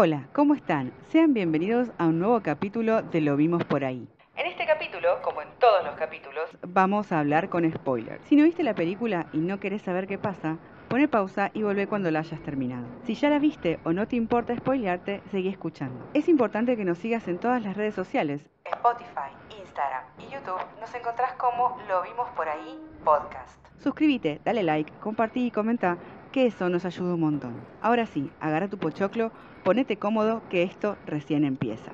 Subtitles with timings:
[0.00, 0.92] Hola, ¿cómo están?
[1.08, 4.06] Sean bienvenidos a un nuevo capítulo de Lo Vimos por ahí.
[4.36, 8.24] En este capítulo, como en todos los capítulos, vamos a hablar con spoilers.
[8.26, 11.88] Si no viste la película y no querés saber qué pasa, pone pausa y vuelve
[11.88, 12.86] cuando la hayas terminado.
[13.06, 16.08] Si ya la viste o no te importa spoilearte, seguí escuchando.
[16.14, 18.40] Es importante que nos sigas en todas las redes sociales.
[18.66, 23.58] Spotify, Instagram y YouTube nos encontrás como Lo Vimos por ahí podcast.
[23.78, 25.98] Suscríbete, dale like, compartí y comenta
[26.30, 27.54] que eso nos ayuda un montón.
[27.80, 29.30] Ahora sí, agarra tu pochoclo,
[29.68, 31.92] ponete cómodo que esto recién empieza.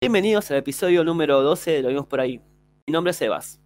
[0.00, 2.40] Bienvenidos al episodio número 12 de Lo vimos por ahí.
[2.86, 3.60] Mi nombre es Evas.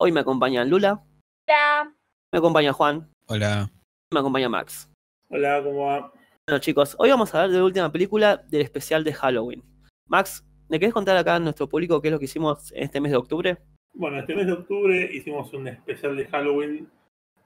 [0.00, 1.04] Hoy me acompaña Lula,
[1.46, 1.94] Hola.
[2.32, 3.70] me acompaña Juan, Hola.
[4.12, 4.90] Me acompaña Max.
[5.28, 6.12] Hola, ¿cómo va?
[6.46, 9.62] Bueno chicos, hoy vamos a hablar de la última película del especial de Halloween.
[10.06, 13.00] Max, ¿me querés contar acá a nuestro público qué es lo que hicimos en este
[13.00, 13.58] mes de octubre?
[13.94, 16.90] Bueno, este mes de octubre hicimos un especial de Halloween.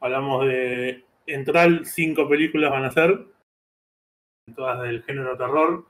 [0.00, 1.05] Hablamos de.
[1.27, 3.27] En total, cinco películas van a ser.
[4.55, 5.86] Todas del género terror.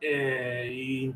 [0.00, 1.14] Eh, y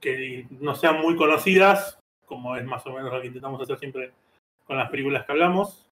[0.00, 4.12] que no sean muy conocidas, como es más o menos lo que intentamos hacer siempre
[4.64, 5.90] con las películas que hablamos.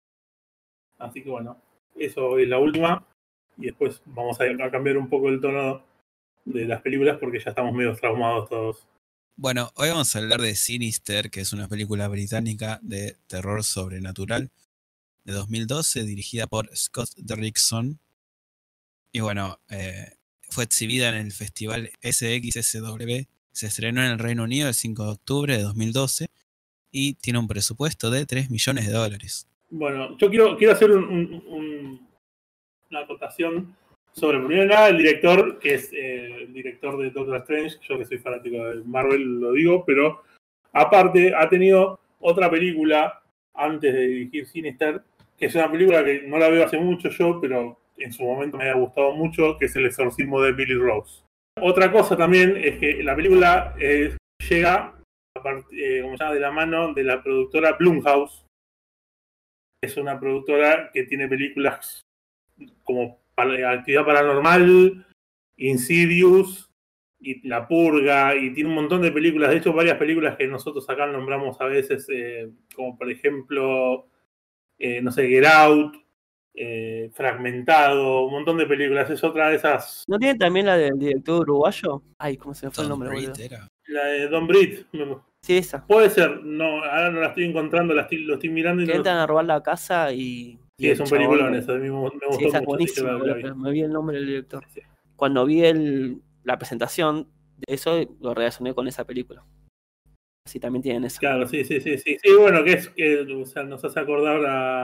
[0.98, 1.60] Así que bueno,
[1.98, 3.06] eso es la última.
[3.58, 5.82] Y después vamos a, a cambiar un poco el tono
[6.44, 8.86] de las películas porque ya estamos medio traumados todos.
[9.36, 14.50] Bueno, hoy vamos a hablar de Sinister, que es una película británica de terror sobrenatural
[15.24, 17.98] de 2012, dirigida por Scott Derrickson.
[19.12, 20.12] Y bueno, eh,
[20.48, 23.24] fue exhibida en el festival SXSW.
[23.52, 26.28] Se estrenó en el Reino Unido el 5 de octubre de 2012
[26.92, 29.46] y tiene un presupuesto de 3 millones de dólares.
[29.68, 31.55] Bueno, yo quiero, quiero hacer un- un- un-
[32.90, 33.74] una acotación
[34.12, 37.76] sobre, nada, el director, que es eh, el director de Doctor Strange.
[37.82, 40.22] Yo que soy fanático de Marvel lo digo, pero
[40.72, 43.22] aparte ha tenido otra película
[43.54, 45.02] antes de dirigir Sinister,
[45.36, 48.56] que es una película que no la veo hace mucho yo, pero en su momento
[48.56, 51.22] me ha gustado mucho, que es El exorcismo de Billy Rose.
[51.60, 54.16] Otra cosa también es que la película eh,
[54.48, 54.96] llega
[55.72, 58.44] eh, como se llama, de la mano de la productora Blumhouse,
[59.82, 62.00] es una productora que tiene películas
[62.84, 65.06] como Actividad Paranormal,
[65.56, 66.70] Insidious
[67.18, 70.88] y La Purga, y tiene un montón de películas, de hecho varias películas que nosotros
[70.88, 74.08] acá nombramos a veces, eh, como por ejemplo,
[74.78, 75.96] eh, no sé, Get Out,
[76.54, 80.98] eh, Fragmentado, un montón de películas, es otra de esas, ¿No tiene también la del
[80.98, 82.02] director uruguayo?
[82.18, 83.68] Ay, ¿cómo se me fue el nombre, era.
[83.88, 84.86] la de Don Britt,
[85.42, 85.86] Sí, esa.
[85.86, 88.92] puede ser, no, ahora no la estoy encontrando, la estoy, lo estoy mirando y Que
[88.92, 90.58] no, entran a robar la casa y...
[90.78, 93.54] sí, es un peliculón, eso me, me gustó Sí, esa es mucho, la- vi.
[93.54, 94.64] me vi el nombre del director.
[94.68, 94.80] Sí.
[95.16, 97.28] Cuando vi el, la presentación
[97.66, 99.44] de eso, lo relacioné con esa película.
[100.46, 101.18] Así también tienen esa.
[101.18, 104.44] Claro, sí, sí, sí, sí, sí, bueno, que es que o sea, nos hace acordar
[104.46, 104.82] a,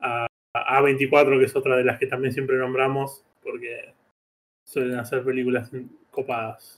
[0.00, 3.94] a, a 24 que es otra de las que también siempre nombramos, porque
[4.66, 5.70] suelen hacer películas
[6.10, 6.76] copadas.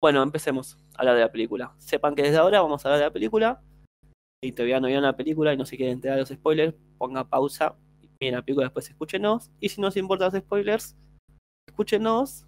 [0.00, 1.74] Bueno, empecemos a hablar de la película.
[1.78, 3.60] Sepan que desde ahora vamos a hablar de la película.
[4.46, 7.28] Si todavía no vieron la película y no se quieren enterar de los spoilers, ponga
[7.28, 7.74] pausa,
[8.20, 9.50] miren la película, después escúchenos.
[9.58, 10.96] Y si no os importan los spoilers,
[11.66, 12.46] escúchenos.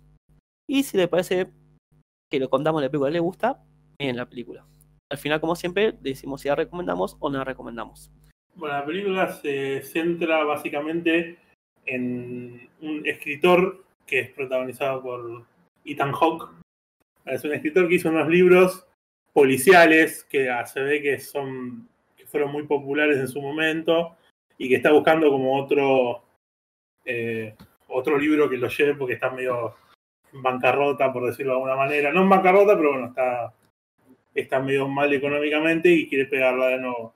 [0.71, 1.51] Y si les parece
[2.31, 3.65] que lo contamos la película les gusta,
[3.99, 4.65] miren la película.
[5.11, 8.13] Al final, como siempre, decimos si la recomendamos o no la recomendamos.
[8.55, 11.37] Bueno, la película se centra básicamente
[11.85, 15.45] en un escritor que es protagonizado por
[15.85, 16.49] Ethan Hawke.
[17.25, 18.88] Es un escritor que hizo unos libros
[19.33, 24.17] policiales que se ve que son que fueron muy populares en su momento
[24.57, 26.23] y que está buscando como otro
[27.05, 27.55] eh,
[27.89, 29.75] otro libro que lo lleve porque está medio
[30.33, 32.13] en bancarrota, por decirlo de alguna manera.
[32.13, 33.55] No en bancarrota, pero bueno, está,
[34.35, 37.15] está medio mal económicamente y quiere pegarla de nuevo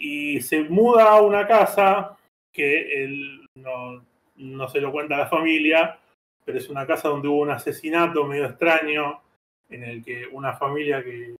[0.00, 2.16] y se muda a una casa
[2.50, 4.02] que él no,
[4.36, 5.98] no se lo cuenta a la familia,
[6.44, 9.20] pero es una casa donde hubo un asesinato medio extraño,
[9.68, 11.36] en el que una familia que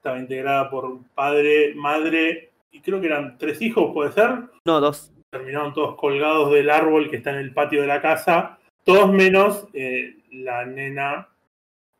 [0.00, 4.30] estaba integrada por padre, madre, y creo que eran tres hijos, puede ser,
[4.64, 5.12] No, dos.
[5.30, 9.68] terminaron todos colgados del árbol que está en el patio de la casa, todos menos
[9.74, 11.28] eh, la nena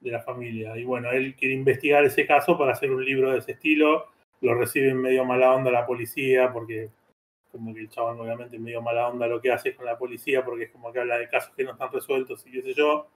[0.01, 0.77] de la familia.
[0.79, 4.07] Y bueno, él quiere investigar ese caso para hacer un libro de ese estilo.
[4.41, 6.89] Lo recibe medio mala onda la policía, porque
[7.53, 10.65] como que el chabón obviamente medio mala onda lo que hace con la policía, porque
[10.65, 13.09] es como que habla de casos que no están resueltos y qué sé yo.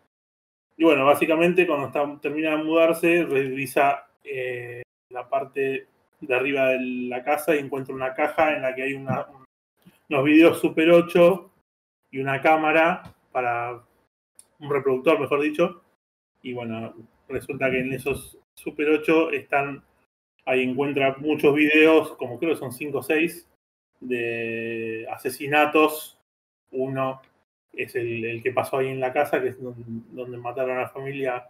[0.76, 5.86] Y bueno, básicamente cuando está, termina de mudarse, revisa eh, la parte
[6.20, 10.60] de arriba de la casa y encuentra una caja en la que hay unos videos
[10.60, 11.50] Super 8
[12.10, 13.82] y una cámara para
[14.60, 15.82] un reproductor, mejor dicho.
[16.42, 16.94] Y bueno,
[17.28, 19.82] resulta que en esos Super 8 están,
[20.44, 23.48] ahí encuentra muchos videos, como creo que son 5 o 6,
[24.00, 26.18] de asesinatos.
[26.70, 27.20] Uno
[27.72, 31.48] es el, que pasó ahí en la casa, que es donde, mataron a la familia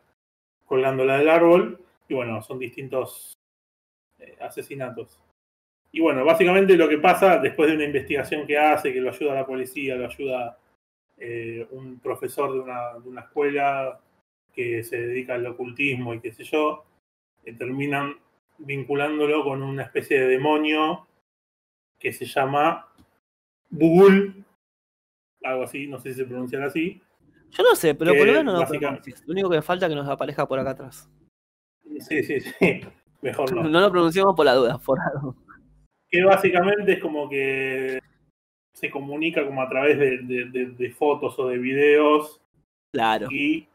[0.67, 1.81] colgándola del árbol.
[2.09, 3.35] Y bueno, son distintos
[4.19, 5.21] eh, asesinatos.
[5.93, 9.35] Y bueno, básicamente lo que pasa después de una investigación que hace, que lo ayuda
[9.35, 10.59] la policía, lo ayuda
[11.17, 14.01] eh, un profesor de una, de una, escuela
[14.53, 16.85] que se dedica al ocultismo y qué sé yo,
[17.45, 18.17] eh, terminan
[18.59, 21.07] vinculándolo con una especie de demonio
[21.99, 22.89] que se llama
[23.71, 24.45] Bugul,
[25.45, 27.01] algo así, no sé si se pronuncia así.
[27.51, 30.09] Yo no sé, pero por lo menos no Lo único que falta es que nos
[30.09, 31.09] aparezca por acá atrás.
[32.01, 32.53] Sí, sí, sí.
[33.23, 33.65] Mejor no.
[33.65, 35.35] No lo pronunciamos por la duda, por algo.
[36.09, 37.99] Que básicamente es como que
[38.75, 42.41] se comunica como a través de, fotos o de videos.
[42.93, 43.29] Claro.
[43.31, 43.67] Y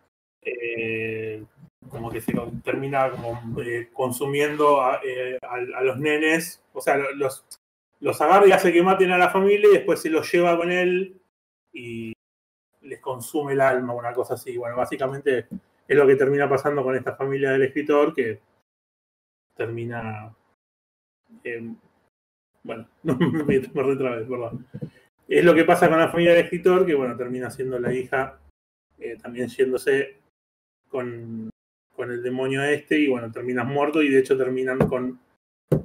[0.42, 1.44] eh,
[1.90, 2.34] como que se
[2.64, 6.64] termina como eh, consumiendo eh, a, los nenes.
[6.74, 7.46] O sea, los,
[8.00, 10.72] los agarra y hace que maten a la familia y después se los lleva con
[10.72, 11.20] él
[11.74, 12.14] y
[12.82, 14.58] les consume el alma, una cosa así.
[14.58, 15.48] Bueno, básicamente
[15.90, 18.40] es lo que termina pasando con esta familia del escritor que
[19.56, 20.34] termina
[22.64, 24.68] bueno, no me a otra vez, perdón.
[25.28, 28.40] Es lo que pasa con la familia del escritor, que bueno, termina siendo la hija
[29.00, 30.18] eh, también yéndose
[30.88, 31.50] con,
[31.96, 35.20] con, el demonio este y bueno, terminas muerto y de hecho terminan con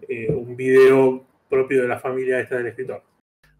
[0.08, 3.02] eh, un video propio de la familia esta del escritor.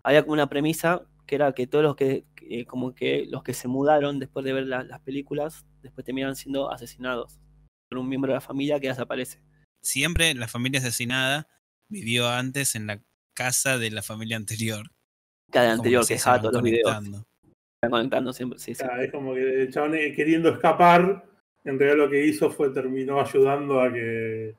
[0.02, 2.24] Había como una premisa que era que todos los que,
[2.66, 7.40] como que los que se mudaron después de ver las películas, después terminan siendo asesinados
[7.88, 9.40] por un miembro de la familia que desaparece.
[9.82, 11.48] Siempre la familia asesinada
[11.88, 13.02] vivió antes en la
[13.34, 14.90] casa de la familia anterior.
[15.50, 16.90] Cada anterior que dejaba todos los videos.
[16.90, 18.84] Están conectando siempre, sí, sí.
[19.00, 21.24] es como que el chabón eh, queriendo escapar,
[21.64, 24.54] en realidad lo que hizo fue terminó ayudando a que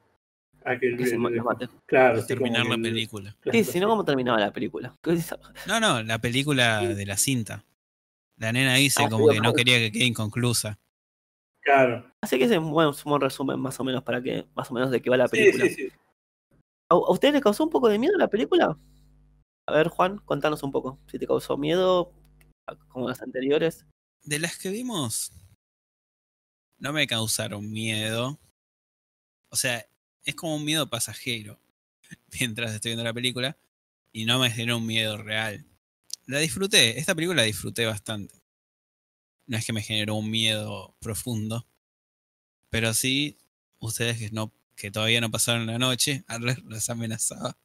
[0.65, 1.69] a que, que se maten.
[1.85, 3.35] Claro, terminar la película.
[3.51, 4.95] Sí, si no, ¿cómo terminaba la película?
[5.67, 7.63] No, no, la película de la cinta.
[8.38, 10.77] La nena dice ah, como que no quería que quede inconclusa.
[11.62, 12.12] Claro.
[12.21, 12.91] Así que es un buen,
[13.21, 15.65] resumen más o menos para que, más o menos de qué va la película.
[15.65, 15.95] Sí, sí, sí.
[16.89, 18.77] ¿A, ustedes les causó un poco de miedo la película?
[19.67, 21.00] A ver, Juan, contanos un poco.
[21.07, 22.12] Si te causó miedo,
[22.89, 23.85] como las anteriores.
[24.23, 25.31] De las que vimos,
[26.77, 28.39] no me causaron miedo.
[29.50, 29.85] O sea,
[30.25, 31.60] es como un miedo pasajero
[32.39, 33.57] mientras estoy viendo la película
[34.12, 35.66] y no me generó un miedo real.
[36.25, 38.42] La disfruté, esta película la disfruté bastante.
[39.45, 41.68] No es que me generó un miedo profundo,
[42.69, 43.38] pero sí,
[43.80, 46.25] ustedes que no que todavía no pasaron la noche,
[46.66, 47.57] los amenazaba.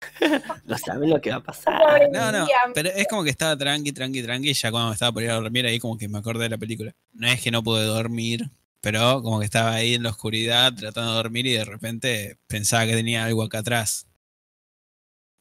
[0.64, 2.08] no saben lo que va a pasar.
[2.12, 5.22] No, no, pero es como que estaba tranqui, tranqui, tranqui, y ya cuando estaba por
[5.22, 6.94] ir a dormir ahí como que me acordé de la película.
[7.12, 8.48] No es que no pude dormir,
[8.80, 12.86] pero como que estaba ahí en la oscuridad tratando de dormir y de repente pensaba
[12.86, 14.06] que tenía algo acá atrás.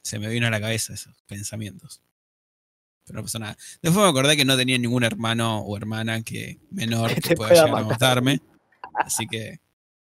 [0.04, 2.02] Se me vino a la cabeza esos pensamientos.
[3.06, 3.58] Pero no pasó nada.
[3.82, 7.82] Después me acordé que no tenía ningún hermano o hermana que menor que pueda llegar
[7.82, 8.42] a matarme.
[8.94, 9.60] Así que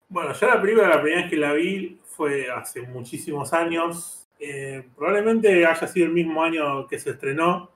[0.09, 4.25] bueno, yo la película, la primera vez que la vi fue hace muchísimos años.
[4.39, 7.71] Eh, probablemente haya sido el mismo año que se estrenó.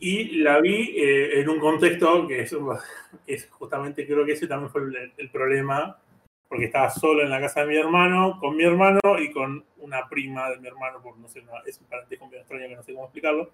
[0.00, 4.82] Y la vi eh, en un contexto que es, justamente, creo que ese también fue
[5.16, 5.96] el, problema,
[6.48, 10.08] porque estaba solo en la casa de mi hermano, con mi hermano y con una
[10.08, 12.92] prima de mi hermano, porque no sé, es un parentesco bien extraño que no sé
[12.92, 13.50] cómo explicarlo.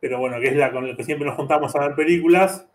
[0.00, 2.66] Pero bueno, que es la con la que siempre nos juntamos a ver películas.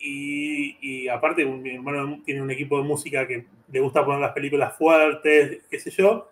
[0.00, 4.76] Y, aparte, mi hermano tiene un equipo de música que le gusta poner las películas
[4.76, 6.28] fuertes, qué sé yo.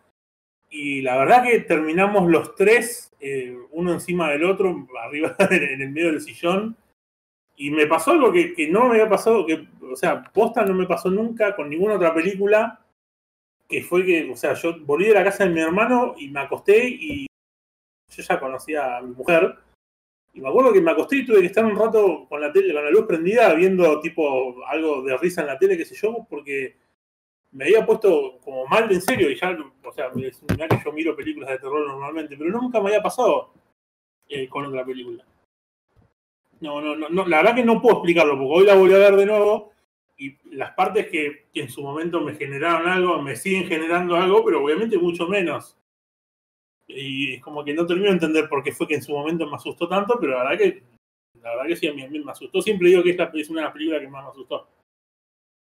[0.70, 5.90] Y la verdad que terminamos los tres, eh, uno encima del otro, arriba en el
[5.90, 6.76] medio del sillón.
[7.56, 10.87] Y me pasó algo que, no me había pasado, que, o sea, posta no me
[10.87, 12.85] pasó nunca con ninguna otra película,
[13.66, 16.40] que fue que, o sea, yo volví de la casa de mi hermano y me
[16.40, 17.26] acosté y
[18.14, 19.56] yo ya conocía a mi mujer
[20.37, 22.75] y me acuerdo que me acosté y tuve que estar un rato con la tele,
[22.75, 26.26] con la luz prendida, viendo tipo algo de risa en la tele, qué sé yo,
[26.28, 26.76] porque
[27.57, 31.17] me había puesto como mal en serio, y ya, o sea, es que yo miro
[31.17, 33.53] películas de terror normalmente, pero nunca me había pasado
[34.29, 35.25] eh, con otra película.
[36.61, 39.17] No, no, no, la verdad que no puedo explicarlo, porque hoy la volví a ver
[39.17, 39.73] de nuevo,
[40.19, 44.45] y las partes que, que en su momento me generaron algo, me siguen generando algo,
[44.45, 45.77] pero obviamente mucho menos
[46.89, 49.47] y es como que no termino de entender por qué fue que en su momento
[49.47, 50.83] me asustó tanto, pero la verdad que,
[51.43, 52.63] la verdad que sí, a mí, me asustó.
[52.63, 54.69] Siempre digo que esta es una de las películas que más me asustó.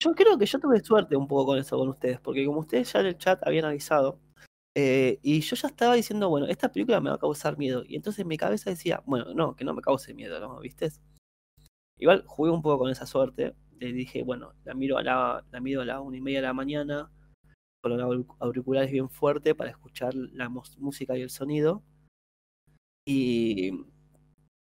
[0.02, 2.92] Yo creo que yo tuve suerte un poco con eso con ustedes, porque como ustedes
[2.92, 4.18] ya en el chat habían avisado,
[4.76, 7.82] Eh, y yo ya estaba diciendo, bueno, esta película me va a causar miedo.
[7.86, 10.60] Y entonces mi cabeza decía, bueno, no, que no me cause miedo, ¿no?
[10.60, 10.90] ¿Viste?
[11.98, 13.54] Igual jugué un poco con esa suerte.
[13.78, 16.46] Le dije, bueno, la miro a la, la miro a la una y media de
[16.46, 17.10] la mañana,
[17.82, 21.82] con los auriculares bien fuerte para escuchar la música y el sonido.
[23.06, 23.72] Y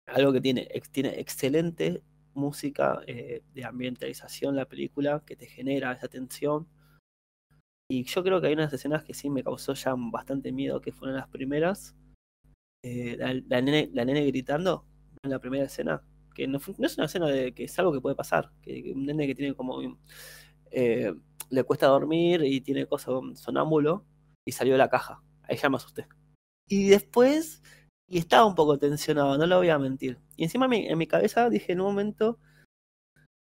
[0.07, 2.03] algo que tiene, tiene excelente
[2.41, 6.67] música eh, de ambientalización la película que te genera esa tensión.
[7.89, 10.93] Y yo creo que hay unas escenas que sí me causó ya bastante miedo, que
[10.93, 11.97] fueron las primeras.
[12.83, 14.87] Eh, la, nene, la, nene, gritando
[15.23, 16.03] en la primera escena,
[16.35, 19.05] que no, no, es una escena de que es algo que puede pasar, que, un
[19.05, 19.83] nene que tiene como
[20.71, 21.13] eh,
[21.51, 24.07] le cuesta dormir y tiene cosas sonámbulo
[24.47, 25.23] y salió de la caja.
[25.43, 26.07] Ahí ya me asusté.
[26.69, 27.63] Y después
[28.11, 30.19] y estaba un poco tensionado, no lo voy a mentir.
[30.37, 32.39] Y encima en mi cabeza dije en un momento,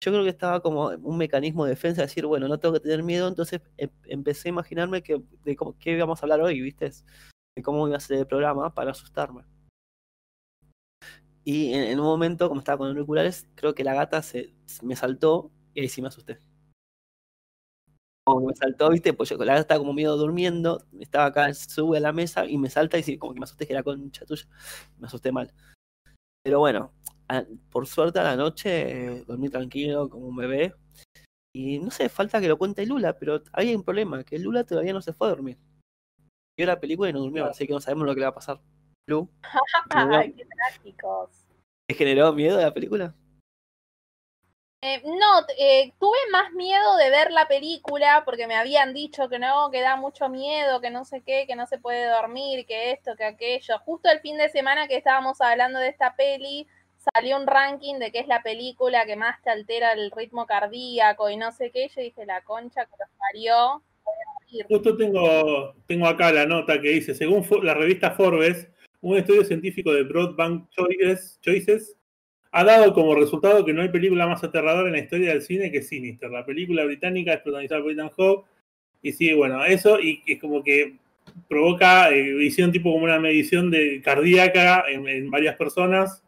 [0.01, 3.03] yo creo que estaba como un mecanismo de defensa, decir, bueno, no tengo que tener
[3.03, 6.91] miedo, entonces em, empecé a imaginarme que, de qué íbamos a hablar hoy, ¿viste?
[7.55, 9.45] De cómo iba a ser el programa para asustarme.
[11.45, 15.53] Y en, un momento, como estaba con auriculares, creo que la gata se, me saltó
[15.75, 16.39] y ahí sí me asusté
[18.27, 19.13] como que me saltó, ¿viste?
[19.13, 22.59] Pues yo la gata estaba como medio durmiendo, estaba acá, sube a la mesa y
[22.59, 24.47] me salta y sí, como que me asusté que era concha tuya,
[24.99, 25.55] me asusté mal.
[26.43, 26.93] Pero bueno,
[27.71, 30.75] por suerte a la noche dormí tranquilo como un bebé.
[31.55, 34.93] Y no sé, falta que lo cuente Lula, pero había un problema, que Lula todavía
[34.93, 35.59] no se fue a dormir.
[36.59, 38.35] Vio la película y no durmió, así que no sabemos lo que le va a
[38.35, 38.61] pasar.
[39.09, 39.31] Lu.
[39.91, 41.47] Ay, qué trágicos.
[41.89, 43.15] ¿Te generó miedo la película?
[44.89, 49.41] Eh, no, eh, tuve más miedo de ver la película porque me habían dicho que
[49.41, 52.93] no, que da mucho miedo, que no sé qué, que no se puede dormir, que
[52.93, 53.81] esto, que aquello.
[53.81, 56.69] Justo el fin de semana que estábamos hablando de esta peli,
[57.13, 61.31] salió un ranking de que es la película que más te altera el ritmo cardíaco
[61.31, 61.89] y no sé qué.
[61.89, 63.83] Yo dije, la concha que los parió.
[64.69, 68.69] Justo tengo, tengo acá la nota que dice, según la revista Forbes,
[69.01, 71.97] un estudio científico de Broadband Choices, Choices
[72.59, 75.71] ha dado como resultado que no hay película más aterradora en la historia del cine
[75.71, 76.31] que Sinister.
[76.31, 78.47] La película británica es protagonizada por Ethan Hawke.
[79.03, 80.97] Y sí, bueno, eso y es como que
[81.51, 86.25] provoca, eh, hicieron tipo como una medición de cardíaca en, varias personas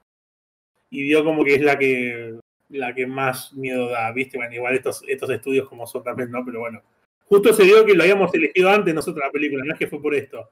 [0.91, 2.35] y dio como que es la que
[2.69, 4.37] la que más miedo da, ¿viste?
[4.37, 6.45] Bueno, igual estos, estos estudios como son también, ¿no?
[6.45, 6.83] Pero bueno,
[7.25, 10.03] justo se dio que lo habíamos elegido antes nosotros la película, no es que fue
[10.03, 10.51] por esto.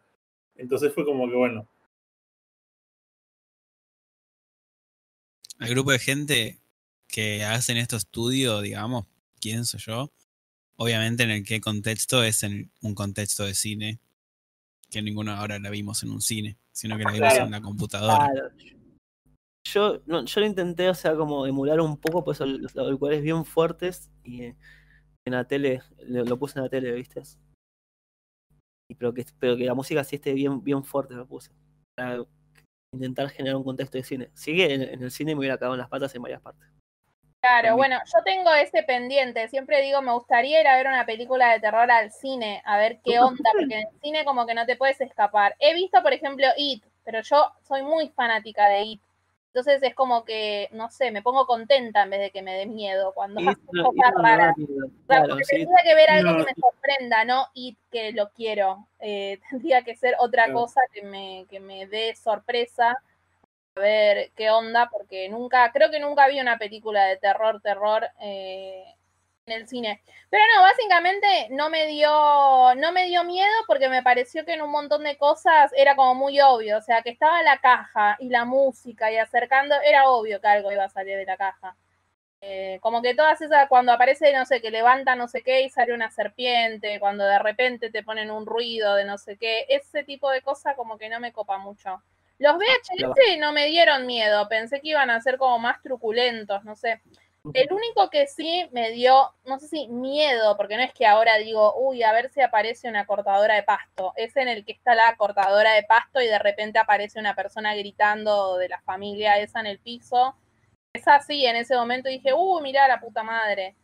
[0.57, 1.69] Entonces fue como que, bueno,
[5.61, 6.61] el grupo de gente
[7.09, 9.07] que hacen estos estudios, digamos,
[9.41, 10.13] quién soy yo,
[10.77, 14.01] obviamente en el qué contexto es en un contexto de cine,
[14.91, 18.31] que ninguno ahora la vimos en un cine, sino que la vimos en la computadora.
[19.67, 23.45] Yo, no, yo lo intenté, o sea, como emular un poco, pues los auriculares bien
[23.45, 24.57] fuertes y en
[25.25, 27.21] la tele, lo, puse en la tele, ¿viste?
[28.89, 31.51] Y pero que, pero que la música sí esté bien, bien fuerte, lo puse
[32.97, 34.31] intentar generar un contexto de cine.
[34.35, 36.69] Sigue en, el cine me hubiera cagado en las patas en varias partes.
[37.41, 39.47] Claro, bueno, yo tengo ese pendiente.
[39.49, 42.99] Siempre digo, me gustaría ir a ver una película de terror al cine, a ver
[43.05, 45.55] qué onda, porque en el cine como que no te puedes escapar.
[45.61, 49.03] He visto, por ejemplo, It, pero yo soy muy fanática de It.
[49.57, 52.67] Entonces es como que, no sé, me pongo contenta en vez de que me dé
[52.67, 54.55] miedo cuando hace cosas raras.
[55.07, 57.47] Claro, tendría que ver algo que me sorprenda, ¿no?
[57.55, 58.87] Y que lo quiero.
[59.01, 63.03] Eh, tendría que ser otra cosa que me, que me dé sorpresa.
[63.77, 68.07] A ver qué onda, porque nunca, creo que nunca vi una película de terror, terror.
[68.21, 68.85] Eh,
[69.47, 70.03] en el cine.
[70.29, 72.11] Pero no, básicamente no me dio,
[72.77, 76.15] no me dio miedo porque me pareció que en un montón de cosas era como
[76.15, 76.79] muy obvio.
[76.79, 80.73] O sea, que estaba la caja y la música y acercando, era obvio que algo
[80.73, 81.77] iba a salir de la caja.
[82.41, 85.71] Eh, como que todas esas, cuando aparece, no sé, que levanta no sé qué y
[85.71, 90.05] sale una serpiente, cuando de repente te ponen un ruido de no sé qué, ese
[90.05, 92.03] tipo de cosas como que no me copa mucho.
[92.39, 96.77] Los VHS no me dieron miedo, pensé que iban a ser como más truculentos, no
[96.77, 97.01] sé.
[97.55, 101.37] El único que sí me dio, no sé si miedo, porque no es que ahora
[101.37, 104.13] digo, uy, a ver si aparece una cortadora de pasto.
[104.17, 107.75] Es en el que está la cortadora de pasto y de repente aparece una persona
[107.75, 110.37] gritando de la familia esa en el piso.
[110.93, 113.77] Es así, en ese momento dije, uy, mira la puta madre.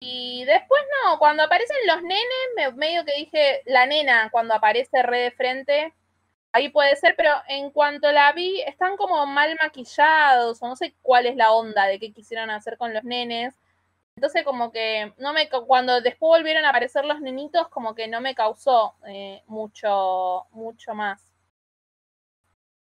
[0.00, 5.20] Y después no, cuando aparecen los nenes, medio que dije, la nena, cuando aparece re
[5.20, 5.94] de frente,
[6.56, 10.94] Ahí puede ser, pero en cuanto la vi, están como mal maquillados, o no sé
[11.02, 13.56] cuál es la onda de qué quisieron hacer con los nenes.
[14.14, 18.20] Entonces, como que no me cuando después volvieron a aparecer los nenitos, como que no
[18.20, 21.28] me causó eh, mucho, mucho más.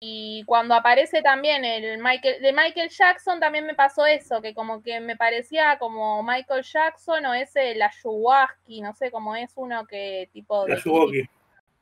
[0.00, 4.82] Y cuando aparece también el Michael, de Michael Jackson, también me pasó eso, que como
[4.82, 9.86] que me parecía como Michael Jackson o ese la Ayuwaski, no sé cómo es uno
[9.86, 10.74] que tipo de.
[10.74, 10.76] La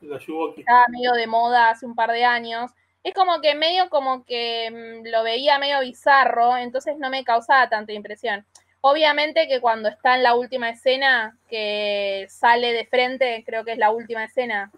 [0.00, 0.60] Yuwoki.
[0.60, 2.70] estaba medio de moda hace un par de años.
[3.02, 4.70] Es como que medio como que
[5.02, 8.44] mm, lo veía medio bizarro, entonces no me causaba tanta impresión.
[8.82, 13.78] Obviamente que cuando está en la última escena, que sale de frente, creo que es
[13.78, 14.70] la última escena,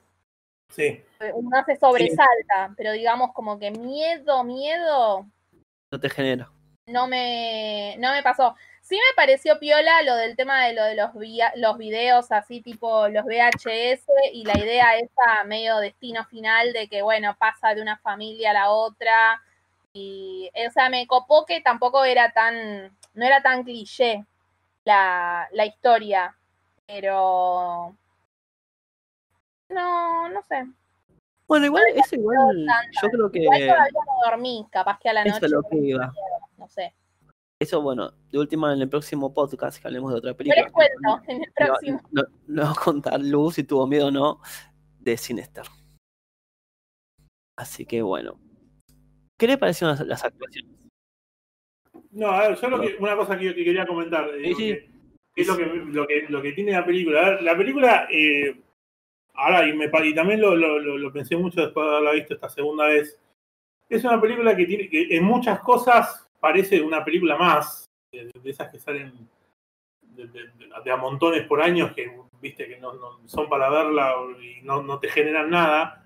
[0.70, 1.02] Sí.
[1.34, 5.26] uno se sobresalta, pero digamos como que miedo, miedo,
[5.90, 6.50] No te genera.
[6.86, 8.56] no me, no me pasó.
[8.92, 10.94] Sí me pareció piola lo del tema de lo de
[11.56, 17.00] los, videos así tipo los VHS y la idea esa medio destino final de que
[17.00, 19.40] bueno, pasa de una familia a la otra
[19.94, 24.26] y o sea, me copó que tampoco era tan no era tan cliché
[24.84, 26.36] la, la historia,
[26.86, 27.96] pero
[29.70, 30.66] no, no sé.
[31.48, 32.66] Bueno, igual, eso igual,
[33.02, 36.12] yo creo que Igual todavía no dormí, capaz que a la noche lo que iba.
[36.58, 36.92] no sé.
[37.62, 40.62] Eso, bueno, de última en el próximo podcast que hablemos de otra Yo película.
[40.64, 42.00] les cuento en el No, próximo.
[42.10, 44.40] no, no a contar Luz si tuvo miedo o no
[44.98, 45.62] de Sinister.
[47.56, 48.40] Así que bueno.
[49.38, 50.72] ¿Qué le parecieron las, las actuaciones?
[52.10, 54.62] No, a ver, yo lo que, una cosa que, que quería comentar, eh, Sí, sí.
[54.72, 54.92] que-
[55.34, 57.20] que es lo que, lo, que, lo que tiene la película.
[57.20, 58.60] A ver, la película, eh,
[59.34, 62.12] ahora, y, me, pa- y también lo, lo, lo- lo pensé mucho después de haberla
[62.12, 63.18] visto esta segunda vez,
[63.88, 68.50] es una película que, tiene, que en muchas cosas parece una película más, de, de
[68.50, 69.12] esas que salen
[70.02, 72.92] de, de- de- de a montones por años, que viste que no,
[73.26, 76.04] son para verla y no, te generan nada.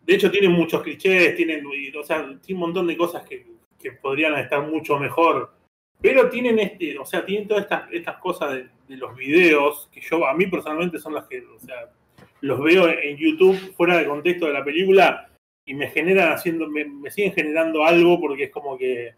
[0.00, 3.46] De hecho, tienen muchos clichés, tienen, o sea, tiene un montón de cosas que,
[3.78, 5.52] que podrían estar mucho mejor.
[6.00, 10.00] Pero tienen este, o sea, tienen todas estas, estas cosas de, de los videos, que
[10.00, 11.92] yo, a mí personalmente son las que, o sea,
[12.40, 15.28] los veo en YouTube fuera del contexto de la película
[15.64, 19.14] y me generan haciendo, me siguen generando algo porque es como que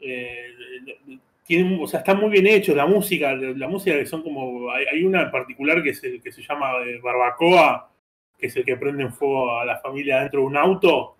[0.00, 0.54] eh,
[1.48, 5.02] tienen, o sea, está muy bien hecho la música, la música que son como, hay,
[5.02, 7.90] una en particular que se, que se llama eh, Barbacoa,
[8.36, 11.16] que es el que prende en fuego a la familia dentro de un auto,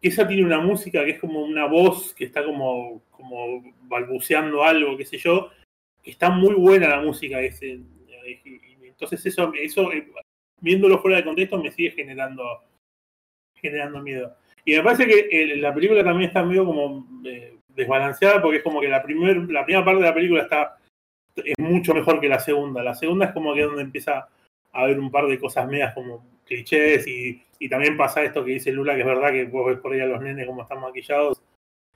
[0.00, 4.64] que esa tiene una música que es como una voz que está como, como balbuceando
[4.64, 5.50] algo, qué sé yo,
[6.02, 7.80] que está muy buena la música ese.
[8.08, 8.40] eh,
[8.82, 10.08] Entonces eso, eso eh,
[10.60, 12.62] viéndolo fuera de contexto me sigue generando,
[13.56, 14.34] generando miedo.
[14.64, 17.06] Y me parece que la película también está medio como
[17.80, 20.78] desbalanceada porque es como que la, primer, la primera parte de la película está
[21.36, 22.82] es mucho mejor que la segunda.
[22.82, 24.28] La segunda es como que donde empieza
[24.72, 28.52] a haber un par de cosas medias como clichés y, y también pasa esto que
[28.52, 30.80] dice Lula, que es verdad que vos ves por ahí a los nenes como están
[30.80, 31.42] maquillados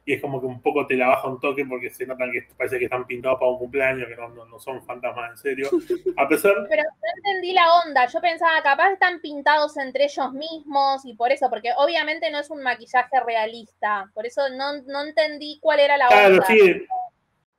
[0.07, 2.47] y es como que un poco te la baja un toque porque se notan que
[2.57, 5.69] parece que están pintados para un cumpleaños, que no, no, no son fantasmas en serio.
[6.17, 8.07] A pesar, Pero no entendí la onda.
[8.07, 12.51] Yo pensaba, capaz están pintados entre ellos mismos y por eso, porque obviamente no es
[12.51, 14.11] un maquillaje realista.
[14.13, 16.47] Por eso no, no entendí cuál era la Claro, onda.
[16.47, 16.87] sí.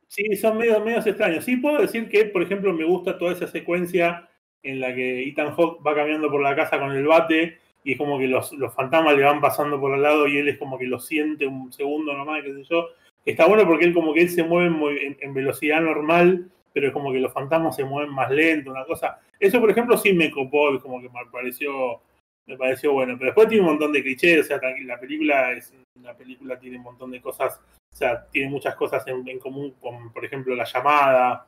[0.08, 1.44] Sí, son medios, medios extraños.
[1.44, 4.30] Sí, puedo decir que, por ejemplo, me gusta toda esa secuencia
[4.64, 7.98] en la que Ethan Hawke va caminando por la casa con el bate y es
[8.00, 10.78] como que los, los fantasmas le van pasando por al lado y él es como
[10.80, 12.88] que lo siente un segundo nomás, qué sé yo.
[13.24, 17.12] Está bueno porque él como que él se mueve en, velocidad normal, pero es como
[17.12, 19.20] que los fantasmas se mueven más lento, una cosa.
[19.40, 22.02] Eso, por ejemplo, sí me copó, es como que me pareció,
[22.48, 23.14] me pareció bueno.
[23.20, 25.72] Pero después tiene un montón de clichés, o sea, la película es,
[26.02, 27.62] la película tiene un montón de cosas
[27.94, 31.48] o sea, tiene muchas cosas en, común con, por ejemplo, La Llamada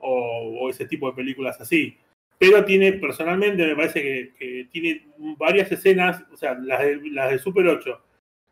[0.00, 1.96] o ese tipo de películas así.
[2.40, 7.30] Pero tiene, personalmente, me parece que, que tiene varias escenas, o sea, las de, las
[7.30, 8.02] de Super 8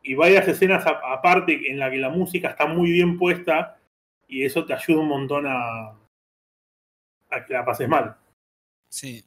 [0.03, 3.79] y varias escenas aparte en la que la música está muy bien puesta
[4.27, 5.96] y eso te ayuda un montón a,
[7.31, 8.14] a que la pases mal.
[8.90, 9.24] Sí.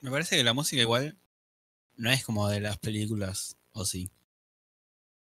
[0.00, 1.16] Me parece que la música igual
[1.96, 4.08] no es como de las películas, o sí.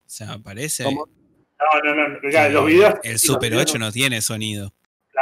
[0.06, 0.84] O sea, parece.
[0.84, 1.08] ¿Cómo?
[1.08, 2.94] No, no, no, claro, los videos.
[3.04, 4.76] el Super videos 8 no tiene sonido.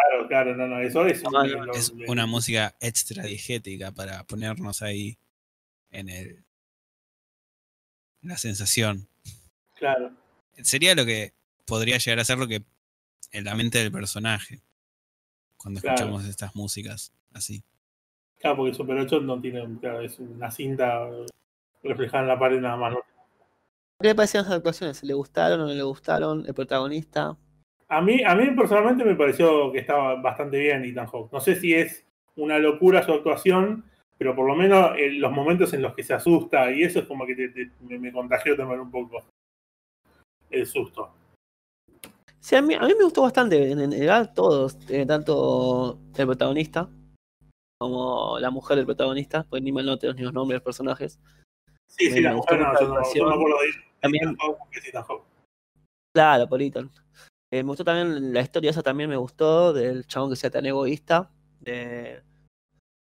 [0.10, 3.92] Claro, claro, no, no, eso es, No, no, lo- Es lo- una música extra digética
[3.92, 5.18] para ponernos ahí
[5.92, 6.44] en el.
[8.22, 9.08] La sensación.
[9.76, 10.12] Claro.
[10.64, 11.34] Sería lo que
[11.66, 12.64] podría llegar a ser lo que
[13.32, 14.62] en la mente del personaje.
[15.56, 15.96] Cuando Claro.
[15.96, 17.64] escuchamos estas músicas así.
[18.40, 21.08] Claro, porque Super 8 no tiene, claro, es una cinta
[21.84, 22.94] reflejada en la pared nada más.
[22.94, 23.00] ¿no?
[24.00, 25.02] ¿Qué le parecieron las actuaciones?
[25.04, 26.46] ¿Le gustaron o no le gustaron?
[26.46, 27.36] ¿El protagonista?
[27.90, 31.32] A mí, a mí personalmente me pareció que estaba bastante bien Ethan Hawke.
[31.32, 33.86] No sé si es una locura su actuación,
[34.18, 37.06] pero por lo menos en los momentos en los que se asusta y eso es
[37.06, 39.24] como que te- te- me, me contagió también un poco
[40.50, 41.14] el susto.
[42.40, 43.72] Sí, a mí, a mí me gustó bastante.
[43.72, 44.78] En general, todos.
[44.90, 46.90] eh, tanto el protagonista
[47.80, 49.46] como la mujer del protagonista.
[49.50, 51.20] Pues ni mal no tengo ni los nombres de los personajes.
[51.90, 53.72] Sí, Me- sí, la mujer no, no, no de
[54.02, 55.26] También- Ethan Hawke porque es Ethan Hawke.
[56.14, 56.92] Claro, por Ethan.
[57.52, 60.66] Eh, me gustó también la historia esa también me gustó del chabón que sea tan
[60.66, 61.32] egoísta.
[61.62, 62.24] De,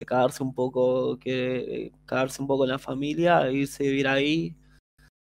[0.06, 4.56] cagarse un poco, que cagarse un poco en la familia, irse a vivir ahí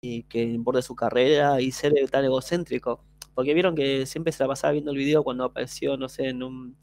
[0.02, 3.04] y que importe su carrera y ser tan egocéntrico.
[3.34, 6.42] Porque vieron que siempre se la pasaba viendo el video cuando apareció, no sé, en
[6.42, 6.76] un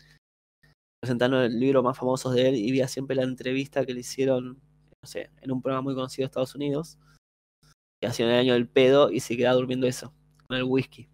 [1.02, 4.62] presentando el libro más famoso de él y veía siempre la entrevista que le hicieron,
[5.02, 7.00] no sé, en un programa muy conocido de Estados Unidos,
[8.00, 10.14] que hacía el año del pedo y se quedaba durmiendo eso,
[10.48, 11.11] con el whisky.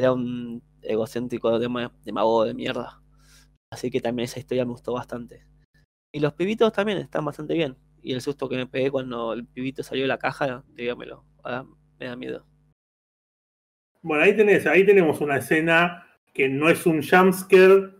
[0.00, 3.02] Era un egocéntrico demagogo de mierda.
[3.70, 5.44] Así que también esa historia me gustó bastante.
[6.10, 7.76] Y los pibitos también están bastante bien.
[8.00, 11.66] Y el susto que me pegué cuando el pibito salió de la caja, dígamelo, ahora
[11.98, 12.46] me da miedo.
[14.00, 17.90] Bueno, ahí tenés, ahí tenemos una escena que no es un jumpscare,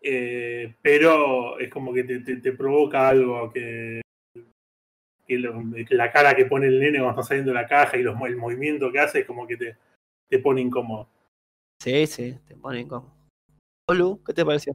[0.00, 4.00] eh, pero es como que te, provoca algo que,
[5.90, 8.90] la cara que pone el nene cuando está saliendo de la caja y el movimiento
[8.90, 9.76] que hace es como que te,
[10.30, 11.10] te pone incómodo.
[11.80, 13.12] Sí, sí, te pone incómodo.
[13.88, 14.74] Olu, ¿qué te pareció?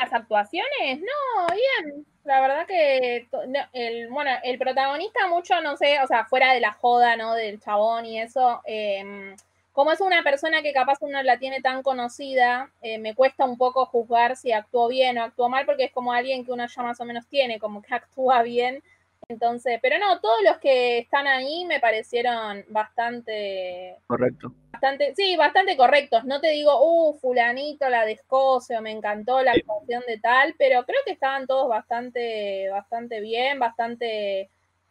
[0.00, 2.06] Las actuaciones, no, bien.
[2.24, 3.28] La verdad que
[3.72, 7.34] el, bueno, el protagonista mucho, no sé, o sea, fuera de la joda, ¿no?
[7.34, 9.34] Del chabón y eso, eh,
[9.78, 13.56] como es una persona que capaz uno la tiene tan conocida, eh, me cuesta un
[13.56, 16.82] poco juzgar si actuó bien o actuó mal, porque es como alguien que uno ya
[16.82, 18.82] más o menos tiene, como que actúa bien.
[19.30, 23.96] Entonces, pero no, todos los que están ahí me parecieron bastante.
[24.06, 24.54] Correcto.
[24.72, 26.24] Bastante, sí, bastante correctos.
[26.24, 30.84] No te digo, uh, fulanito, la de Escocia, me encantó la actuación de tal, pero
[30.84, 34.48] creo que estaban todos bastante, bastante bien, bastante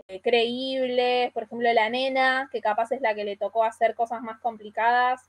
[0.08, 4.22] eh, creíbles, por ejemplo la nena, que capaz es la que le tocó hacer cosas
[4.22, 5.22] más complicadas,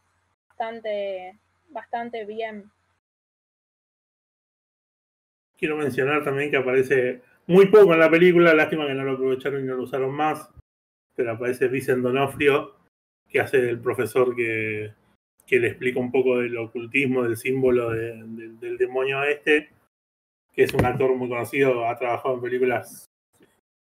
[0.48, 1.38] bastante,
[1.70, 2.70] bastante bien.
[5.56, 9.64] Quiero mencionar también que aparece muy poco en la película, lástima que no lo aprovecharon
[9.64, 10.50] y no lo usaron más,
[11.16, 12.76] pero aparece Vicent Donofrio,
[13.26, 14.92] que hace del profesor que,
[15.46, 19.70] que le explica un poco del ocultismo, del símbolo del demonio este,
[20.52, 23.06] que es un actor muy conocido, ha trabajado en películas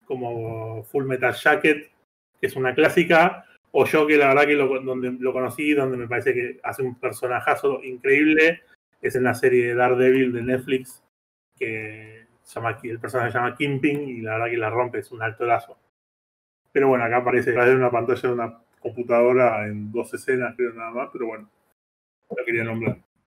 [0.05, 1.91] como Full Metal Jacket,
[2.41, 5.97] que es una clásica, o yo que la verdad que lo, donde lo conocí, donde
[5.97, 8.63] me parece que hace un personajazo increíble,
[9.01, 11.03] es en la serie de Daredevil de Netflix,
[11.57, 12.14] que
[12.45, 15.23] se llama, el personaje se llama Kimping y la verdad que la rompe, es un
[15.23, 15.77] actorazo.
[16.71, 20.91] Pero bueno, acá aparece en una pantalla de una computadora en dos escenas, creo nada
[20.91, 21.51] más, pero bueno,
[22.31, 22.99] lo quería nombrar.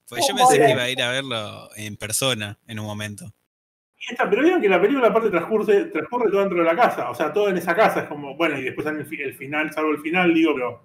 [0.10, 3.34] Pues yo pensé que iba a ir a verlo en persona en un momento
[4.30, 7.34] pero vieron que la película aparte transcurre, transcurre todo dentro de la casa, o sea,
[7.34, 10.34] todo en esa casa es como, bueno, y después el, el final, salvo el final,
[10.34, 10.84] digo, pero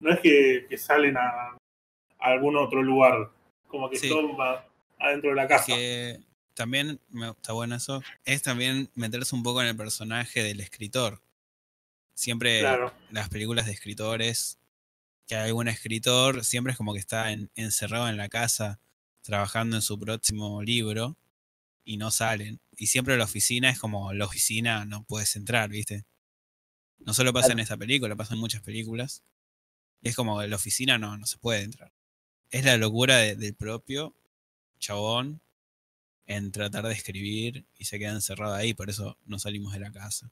[0.00, 1.56] no es que, salen a,
[2.18, 3.30] algún otro lugar,
[3.66, 4.66] como que todo va
[4.98, 5.74] adentro de la casa.
[5.74, 6.18] Que
[6.60, 11.22] también me está bueno eso, es también meterse un poco en el personaje del escritor.
[12.12, 12.62] Siempre
[13.10, 14.58] las películas de escritores,
[15.26, 18.78] que hay algún escritor, siempre es como que está encerrado en la casa
[19.22, 21.16] trabajando en su próximo libro
[21.82, 22.60] y no salen.
[22.76, 26.04] Y siempre la oficina es como la oficina no puedes entrar, ¿viste?
[26.98, 29.22] No solo pasa en esta película, pasa en muchas películas.
[30.02, 31.90] Y es como la oficina no, no se puede entrar.
[32.50, 34.14] Es la locura del propio
[34.78, 35.40] chabón
[36.30, 39.90] en tratar de escribir y se queda encerrado ahí, por eso no salimos de la
[39.90, 40.30] casa.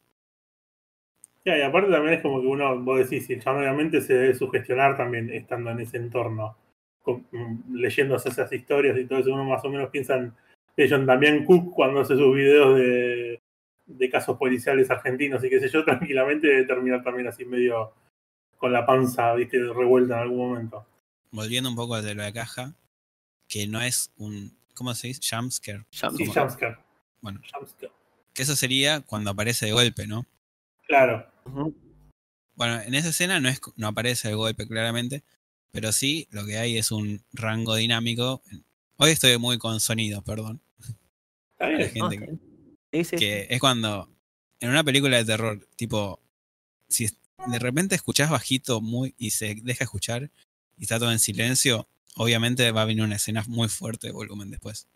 [1.45, 4.97] y aparte también es como que uno, vos decís, el chabón obviamente se debe sugestionar
[4.97, 6.57] también estando en ese entorno,
[7.05, 10.33] mm, leyéndose esas historias y todo eso, uno más o menos piensa en
[10.89, 15.85] John también Cook cuando hace sus videos de, casos policiales argentinos y qué sé yo,
[15.85, 17.93] tranquilamente debe terminar también así medio
[18.57, 20.87] con la panza, viste, revuelta en algún momento.
[21.33, 22.75] Volviendo un poco de la caja,
[23.49, 25.21] que no es un, ¿cómo se dice?
[25.29, 25.85] Jumpscare.
[25.91, 26.79] Sí, jumpscare.
[27.21, 27.41] Bueno,
[28.33, 30.25] que eso sería cuando aparece de golpe, ¿no?
[30.87, 31.27] Claro.
[32.55, 35.23] Bueno, en esa escena no, es, no aparece de golpe claramente,
[35.71, 38.43] pero sí lo que hay es un rango dinámico.
[38.97, 40.62] Hoy estoy muy con sonido, perdón
[42.91, 44.09] que, es cuando
[44.61, 46.21] en una película de terror, tipo,
[46.88, 50.31] si de repente escuchás bajito muy y se deja escuchar
[50.77, 54.50] y está todo en silencio, obviamente va a venir una escena muy fuerte de volumen
[54.50, 54.87] después.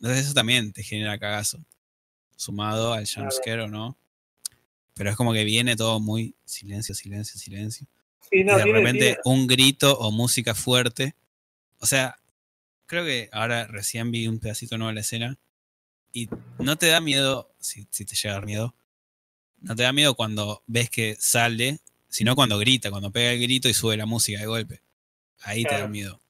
[0.00, 1.64] Entonces eso también te genera cagazo.
[2.36, 3.96] Sumado al jumpscare o no.
[4.94, 7.86] Pero es como que viene todo muy silencio, silencio, silencio.
[8.30, 11.14] y de repente un grito o música fuerte.
[11.80, 12.18] O sea,
[12.86, 15.38] creo que ahora recién vi un pedacito nuevo de la escena
[16.12, 18.74] y no te da miedo, si, te llega a dar miedo,
[19.60, 23.68] no te da miedo cuando ves que sale, sino cuando grita, cuando pega el grito
[23.68, 24.85] y sube la música de golpe.
[25.42, 26.20] Ahí te da miedo.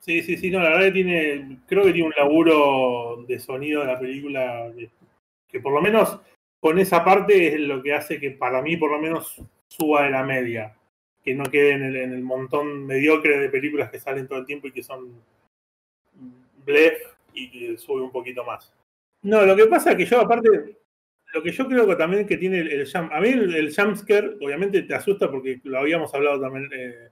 [0.00, 3.80] Sí, sí, sí, no, la verdad que tiene, creo que tiene un laburo de sonido
[3.80, 4.70] de la película
[5.48, 6.20] que, por lo menos
[6.60, 10.10] con esa parte es lo que hace que para mí por lo menos suba de
[10.10, 10.76] la media,
[11.22, 14.46] que no quede en el, en el montón mediocre de películas que salen todo el
[14.46, 15.22] tiempo y que son
[16.66, 17.00] blef
[17.32, 18.74] y que sube un poquito más.
[19.22, 20.76] No, lo que pasa es que yo, aparte,
[21.34, 24.36] lo que yo creo que también que tiene el, el a mí el, el jumpscare,
[24.40, 27.08] obviamente te asusta porque lo habíamos hablado también eh,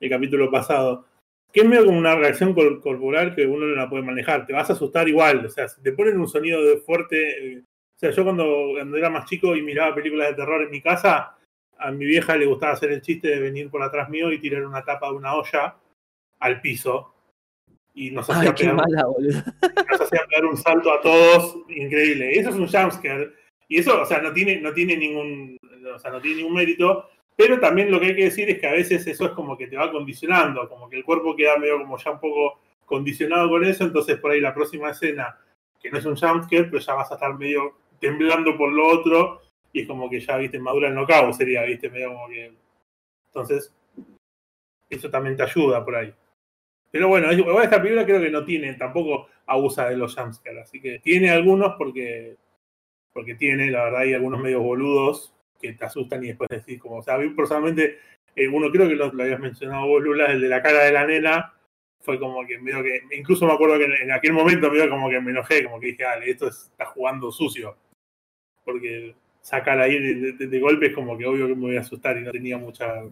[0.00, 1.06] el capítulo pasado,
[1.52, 4.52] que es medio como una reacción cor- corporal que uno no la puede manejar, te
[4.52, 7.98] vas a asustar igual, o sea, si te ponen un sonido de fuerte, eh, o
[7.98, 11.36] sea, yo cuando, cuando era más chico y miraba películas de terror en mi casa,
[11.78, 14.66] a mi vieja le gustaba hacer el chiste de venir por atrás mío y tirar
[14.66, 15.76] una tapa de una olla
[16.40, 17.14] al piso.
[17.94, 19.42] Y nos hacía, pegar, mala, boludo.
[19.90, 22.30] nos hacía pegar un salto a todos, increíble.
[22.32, 23.32] Eso es un jumpscare.
[23.70, 25.56] Y eso, o sea, no tiene, no tiene ningún,
[25.94, 27.08] o sea, no tiene ningún mérito.
[27.36, 29.68] Pero también lo que hay que decir es que a veces eso es como que
[29.68, 33.64] te va condicionando, como que el cuerpo queda medio como ya un poco condicionado con
[33.64, 35.38] eso, entonces por ahí la próxima escena,
[35.80, 39.42] que no es un jumpscare, pero ya vas a estar medio temblando por lo otro,
[39.72, 42.52] y es como que ya, viste, madura el knockout sería, viste, medio como que...
[43.28, 43.72] Entonces,
[44.90, 46.12] eso también te ayuda por ahí.
[46.90, 50.98] Pero bueno, esta película creo que no tiene, tampoco abusa de los jumpscares, así que
[50.98, 52.36] tiene algunos porque,
[53.12, 56.96] porque tiene, la verdad, hay algunos medios boludos que te asustan y después decís como,
[56.96, 57.98] o sea, a mí personalmente,
[58.34, 60.92] eh, uno creo que lo, lo habías mencionado vos, Lula, el de la cara de
[60.92, 61.52] la nena,
[62.00, 65.10] fue como que medio que, incluso me acuerdo que en, en aquel momento medio como
[65.10, 67.76] que me enojé, como que dije, dale, esto es- está jugando sucio,
[68.64, 71.80] porque sacar ahí de, de, de golpe es como que obvio que me voy a
[71.80, 73.02] asustar y no tenía mucha...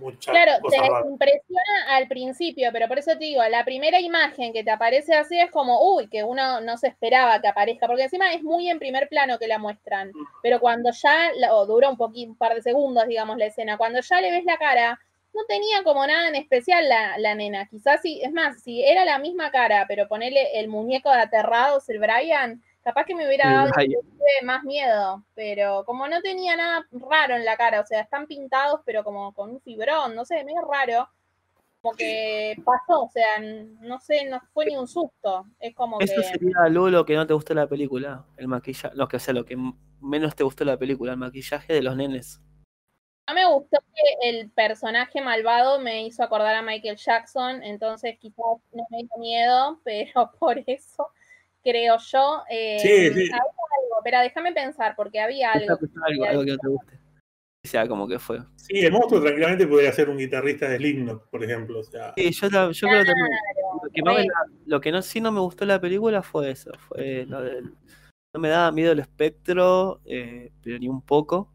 [0.00, 1.04] Mucha Claro, te rara.
[1.08, 5.38] impresiona al principio, pero por eso te digo, la primera imagen que te aparece así
[5.38, 8.78] es como, uy, que uno no se esperaba que aparezca, porque encima es muy en
[8.78, 10.10] primer plano que la muestran,
[10.42, 14.00] pero cuando ya, o dura un poquito, un par de segundos, digamos, la escena, cuando
[14.00, 14.98] ya le ves la cara,
[15.32, 19.04] no tenía como nada en especial la, la nena, quizás sí, es más, si era
[19.04, 23.50] la misma cara, pero ponerle el muñeco de aterrados, el Brian, capaz que me hubiera
[23.50, 23.70] dado
[24.44, 28.80] más miedo, pero como no tenía nada raro en la cara, o sea, están pintados,
[28.84, 31.08] pero como con un fibrón, no sé, medio raro,
[31.80, 36.20] como que pasó, o sea, no sé, no fue ni un susto, es como Eso
[36.20, 36.28] que...
[36.28, 39.34] sería Lu, lo que no te gustó la película, el maquillaje, lo que o sea,
[39.34, 39.56] lo que
[40.00, 42.40] menos te gustó la película, el maquillaje de los nenes.
[43.28, 48.44] No me gustó que el personaje malvado me hizo acordar a Michael Jackson, entonces quizás
[48.72, 51.08] no me dio miedo, pero por eso
[51.62, 52.42] creo yo.
[52.50, 53.08] eh, Sí, sí.
[53.08, 55.76] había algo, pero déjame pensar, porque había algo.
[56.06, 57.00] Algo, algo que no te guste.
[57.62, 58.38] O sea, como que fue.
[58.56, 61.80] Sí, el monstruo tranquilamente podría ser un guitarrista de Slipknot, por ejemplo.
[61.80, 63.28] O sea, Sí, yo, la- yo creo que también.
[63.82, 64.26] Lo que, más me re.
[64.28, 66.70] da- lo que no, sí no me gustó la película fue eso.
[66.88, 67.74] Fue lo del-
[68.34, 71.52] no me daba miedo el espectro, eh, pero ni un poco.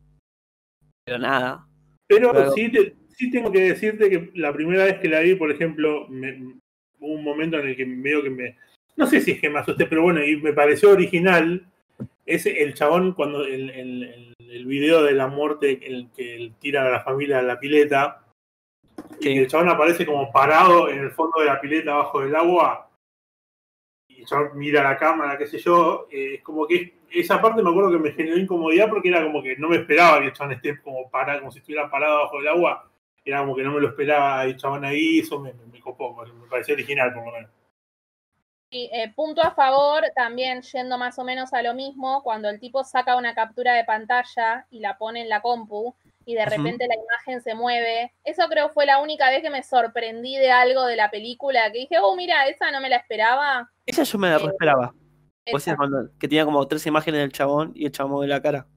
[1.06, 1.68] Pero nada.
[2.08, 2.52] pero Claro.
[2.52, 6.08] sí, te- sí tengo que decirte que la primera vez que la vi, por ejemplo,
[6.08, 6.60] me-
[7.00, 8.58] hubo un momento en el que medio que me.
[8.98, 11.66] No sé si es que me asusté, pero bueno, y me pareció original.
[12.26, 16.90] Es el chabón cuando el, el, video de la muerte el que él tira a
[16.90, 18.26] la familia a la pileta.
[19.20, 19.30] Sí.
[19.34, 22.90] Y el chabón aparece como parado en el fondo de la pileta bajo el agua.
[24.08, 26.08] Y el chabón mira la cámara, qué sé yo.
[26.10, 29.44] eh, es como que esa parte me acuerdo que me generó incomodidad porque era como
[29.44, 32.40] que no me esperaba que el chabón esté como parado, como si estuviera parado bajo
[32.40, 32.90] el agua.
[33.24, 36.16] Era como que no me lo esperaba el chabón ahí, eso me, me, me copó,
[36.26, 37.52] me pareció original por lo menos.
[38.92, 42.84] Eh, punto a favor, también yendo más o menos a lo mismo, cuando el tipo
[42.84, 46.96] saca una captura de pantalla y la pone en la compu y de repente la
[46.96, 48.14] imagen se mueve.
[48.24, 51.80] Eso creo fue la única vez que me sorprendí de algo de la película, que
[51.80, 53.72] dije, oh, mira, esa no me la esperaba.
[53.86, 54.94] Esa yo me la Eh, esperaba.
[55.54, 55.60] O Esa.
[55.60, 58.68] sea, cuando, que tenía como tres imágenes del chabón y el chabón de la cara.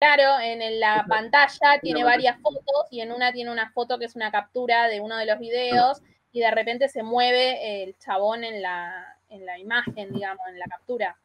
[0.00, 4.16] Claro, en la pantalla tiene varias fotos y en una tiene una foto que es
[4.16, 6.02] una captura de uno de los videos
[6.32, 10.66] y de repente se mueve el chabón en la, en la imagen, digamos, en la
[10.66, 11.16] captura.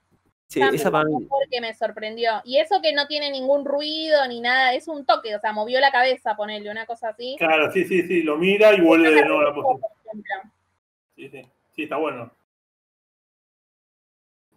[0.50, 2.42] Sí, También esa porque me sorprendió.
[2.46, 5.80] Y eso que no tiene ningún ruido ni nada, es un toque, o sea, movió
[5.82, 7.36] la cabeza, ponerle una cosa así.
[7.38, 9.84] Claro, sí, sí, sí, lo mira y vuelve de nuevo a la posición.
[11.16, 11.42] Sí, sí,
[11.76, 12.32] sí, está bueno.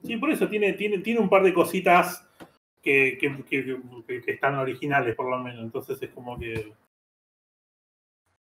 [0.05, 2.27] Sí, por eso tiene, tiene, tiene un par de cositas
[2.83, 5.63] que, que, que- que- que están originales, por lo menos.
[5.63, 6.73] Entonces es como que.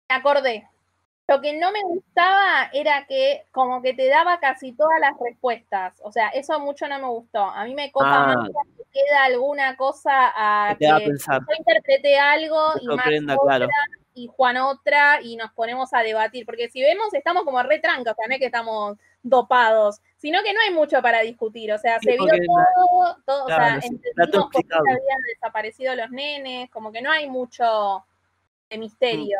[0.09, 0.69] Me acordé.
[1.27, 5.95] Lo que no me gustaba era que como que te daba casi todas las respuestas.
[6.03, 7.39] O sea, eso mucho no me gustó.
[7.43, 8.37] A mí me copa Ah.
[8.37, 10.99] más que queda alguna cosa a Que yo
[11.59, 13.69] interpreté algo y Max sorprenda, otra claro.
[14.13, 16.45] y Juan otra y nos ponemos a debatir.
[16.45, 20.43] Porque si vemos, estamos como re trancos, o sea, no es que estamos dopados, sino
[20.43, 21.73] que no hay mucho para discutir.
[21.73, 25.95] O sea, Sí, se vio todo, todo claro, o sea, entendimos por qué habían desaparecido
[25.97, 28.05] los nenes, como que no hay mucho
[28.69, 29.39] de misterio.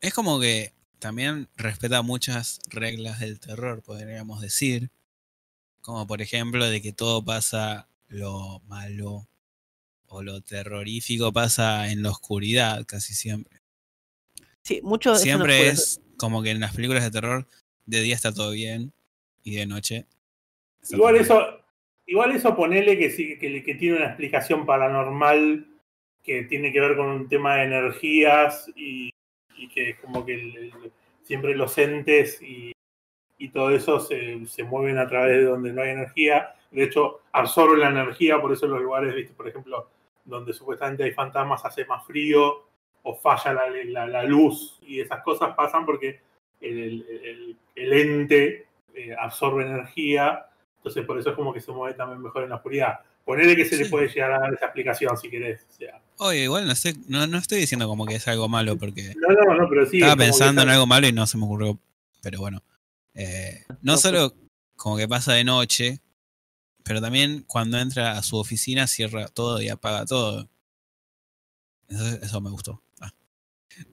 [0.00, 4.90] Es como que también respeta muchas reglas del terror, podríamos decir.
[5.80, 9.26] Como por ejemplo de que todo pasa lo malo
[10.06, 13.60] o lo terrorífico pasa en la oscuridad casi siempre.
[14.62, 17.48] Sí, mucho eso no Siempre puede es como que en las películas de terror
[17.86, 18.92] de día está todo bien
[19.42, 20.06] y de noche.
[20.90, 21.64] Igual eso,
[22.06, 25.66] igual eso ponele que, sí, que, que tiene una explicación paranormal
[26.22, 29.10] que tiene que ver con un tema de energías y,
[29.60, 30.70] y que es como que
[31.22, 32.72] siempre los entes y,
[33.38, 36.54] y todo eso se, se mueven a través de donde no hay energía.
[36.70, 39.34] De hecho, absorben la energía, por eso en los lugares, ¿viste?
[39.34, 39.88] por ejemplo,
[40.24, 42.64] donde supuestamente hay fantasmas hace más frío
[43.02, 46.20] o falla la, la- la luz y esas cosas pasan porque
[46.60, 50.46] el- el ente eh, absorbe energía
[50.76, 53.00] entonces, por eso es como que se mueve también mejor en la oscuridad.
[53.24, 55.66] Ponele que se le puede llegar a dar esa explicación si querés.
[55.70, 58.76] O sea, Oye, igual no, sé, no, no estoy diciendo como que es algo malo
[58.76, 59.98] porque no, no, no, pero sí.
[59.98, 61.78] es estaba pensando en algo malo y no se me ocurrió.
[62.22, 62.62] Pero bueno.
[63.14, 64.34] Eh, no solo
[64.76, 66.00] como que pasa de noche,
[66.82, 70.48] pero también cuando entra a su oficina cierra todo y apaga todo.
[71.88, 72.82] Eso, eso me gustó.
[73.00, 73.12] Ah.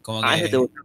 [0.01, 0.79] Como Ah, que eso te gusta.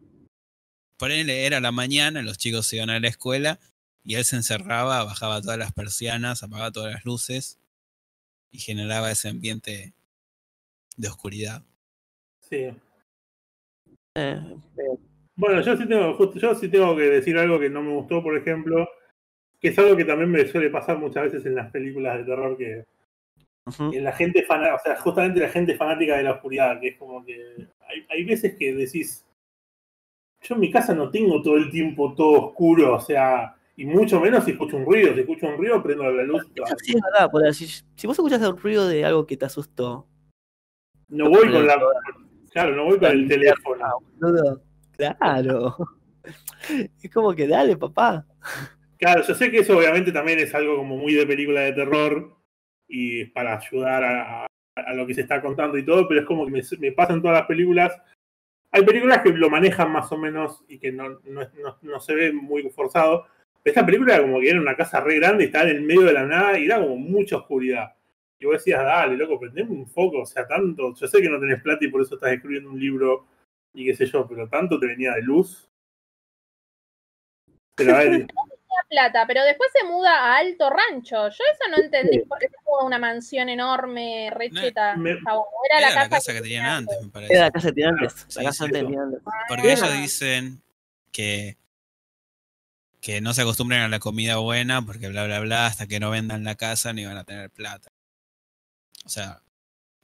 [0.96, 3.58] ponele, era la mañana, los chicos se iban a la escuela
[4.04, 7.58] y él se encerraba, bajaba todas las persianas, apagaba todas las luces
[8.52, 9.94] y generaba ese ambiente
[10.96, 11.62] de oscuridad.
[12.40, 12.70] Sí.
[14.14, 14.40] Eh,
[15.34, 18.22] Bueno, yo sí, tengo, justo- yo sí tengo que decir algo que no me gustó,
[18.22, 18.86] por ejemplo,
[19.58, 22.56] que es algo que también me suele pasar muchas veces en las películas de terror,
[22.58, 22.84] que
[24.00, 27.24] la gente fanática, o sea, justamente la gente fanática de la oscuridad, que es como
[27.24, 29.24] que hay, hay veces que decís,
[30.42, 34.20] yo en mi casa no tengo todo el tiempo todo oscuro, o sea, y mucho
[34.20, 36.42] menos si escucho un ruido, si escucho un ruido prendo la luz.
[36.54, 40.06] Eso sí es verdad, si, si vos escuchas el ruido de algo que te asustó,
[41.08, 41.80] No voy con la,
[42.50, 43.84] claro, no voy con el teléfono.
[43.84, 44.56] Ah,
[44.96, 45.76] claro.
[47.02, 48.24] Es como que dale, papá.
[48.98, 52.36] Claro, yo sé que eso obviamente también es algo como muy de película de terror
[52.86, 56.44] y para ayudar a, a- lo que se está contando y todo, pero es como
[56.46, 57.92] que me, me pasa en todas las películas.
[58.70, 62.14] Hay películas que lo manejan más o menos y que no, no, no- no se
[62.14, 63.26] ve muy forzado.
[63.64, 66.12] Esta película era como que era una casa re grande, estaba en el medio de
[66.12, 67.94] la nada y era como mucha oscuridad.
[68.38, 70.94] Y vos decías, dale, loco, prendeme un foco, o sea, tanto.
[70.94, 73.26] Yo sé que no tenés plata y por eso estás escribiendo un libro
[73.72, 75.68] y qué sé yo, pero tanto te venía de luz.
[77.76, 78.28] Pero a ver, Tenía
[78.88, 81.28] plata, pero después se muda a Alto Rancho.
[81.28, 82.18] Yo eso no entendí.
[82.20, 84.96] ¿Por qué se muda a una mansión enorme, recheta?
[84.96, 85.20] me- Era,
[85.68, 87.32] Era la casa, la casa que tenían antes, me parece.
[87.34, 88.36] Era la casa que tenían antes.
[88.36, 88.72] La casa eso.
[88.72, 89.20] tenían antes.
[89.48, 89.72] Porque Ah.
[89.72, 90.62] ellos dicen
[91.12, 91.56] que,
[93.02, 96.10] que no se acostumbren a la comida buena porque bla bla bla, hasta que no
[96.10, 97.90] vendan la casa ni van a tener plata.
[99.04, 99.42] O sea,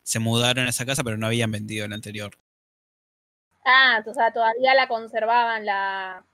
[0.03, 2.37] se mudaron a esa casa pero no habían vendido la anterior.
[3.65, 6.27] Ah, o sea, todavía la conservaban la.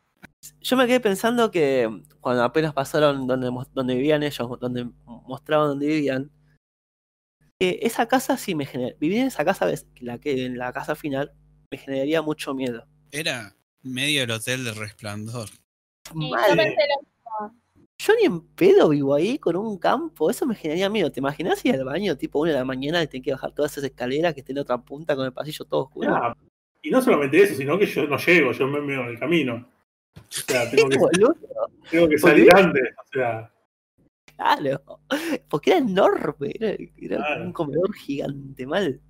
[0.62, 5.86] Yo me quedé pensando que cuando apenas pasaron donde, donde vivían ellos, donde mostraban donde
[5.86, 6.30] vivían,
[7.58, 8.96] que esa casa sí me genera.
[8.98, 9.66] Vivir en esa casa,
[10.00, 11.34] la que en la casa final,
[11.70, 12.86] me generaría mucho miedo.
[13.10, 15.50] Era medio el hotel de resplandor.
[16.12, 16.74] Mal.
[17.98, 21.10] Yo ni en pedo vivo ahí con un campo, eso me generaría miedo.
[21.10, 23.72] ¿Te imaginas ir al baño tipo una de la mañana y tenés que bajar todas
[23.72, 26.14] esas escaleras que estén en otra punta con el pasillo todo oscuro?
[26.14, 26.36] Ah,
[26.82, 29.66] y no solamente eso, sino que yo no llego, yo me veo en el camino.
[30.16, 30.98] O sea, tengo que,
[31.90, 32.82] tengo que salir antes.
[32.98, 33.50] O sea,
[34.36, 35.00] claro.
[35.48, 37.44] Porque era enorme, era, era Claro.
[37.44, 39.00] un comedor gigante mal.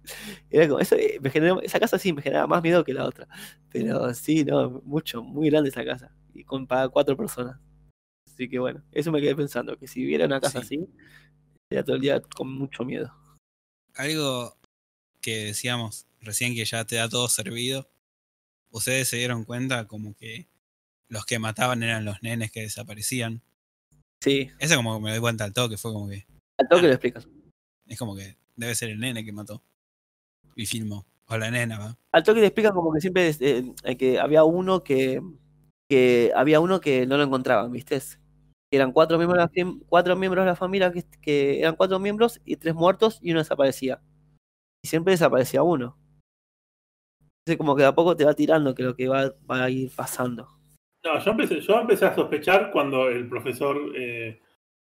[0.51, 3.05] Era como, eso, eh, me generó- esa casa sí me generaba más miedo que la
[3.07, 3.27] otra.
[3.71, 6.15] Pero sí, no, mucho, muy grande esa casa.
[6.35, 7.59] Y con para cuatro personas.
[8.29, 10.77] Así que bueno, eso me quedé pensando, que si viviera una casa Sí.
[10.81, 10.89] así,
[11.69, 13.13] sería todo el día con mucho miedo.
[13.95, 14.57] Algo
[15.21, 17.89] que decíamos recién que ya te da todo servido.
[18.71, 20.49] Ustedes se dieron cuenta como que
[21.09, 23.41] los que mataban eran los nenes que desaparecían.
[24.23, 26.27] Sí, Eso como me doy cuenta al toque, fue como que
[26.59, 27.29] al toque lo explicas.
[27.87, 29.63] es como que debe ser el nene que mató.
[30.57, 31.07] Y filmó.
[31.27, 31.99] O la nena, va.
[32.13, 35.23] Al toque te explican como que siempre eh, eh, que había uno que,
[35.89, 38.01] que había uno que no lo encontraban, ¿viste?
[38.71, 42.41] Eran cuatro miembros de la, cuatro miembros de la familia que, que eran cuatro miembros
[42.45, 44.03] y tres muertos y uno desaparecía.
[44.83, 45.97] Y siempre desaparecía uno.
[47.47, 49.71] Entonces como que de a poco te va tirando que lo que va, va a
[49.71, 50.54] ir pasando.
[51.05, 54.41] No, yo empecé, yo empecé a sospechar cuando el profesor eh,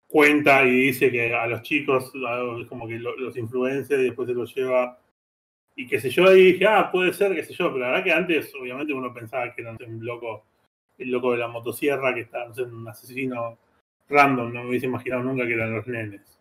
[0.07, 2.11] cuenta y dice que a los chicos,
[2.69, 4.97] como que lo- los influencia y después se los lleva.
[5.75, 8.03] Y qué sé yo, ahí dije, ah, puede ser, qué sé yo, pero la verdad
[8.05, 10.45] que antes, obviamente, uno pensaba que era no sé, un loco,
[10.97, 13.57] el loco de la motosierra, que está, no sé, un asesino
[14.07, 16.39] random, no me hubiese imaginado nunca que eran los nenes.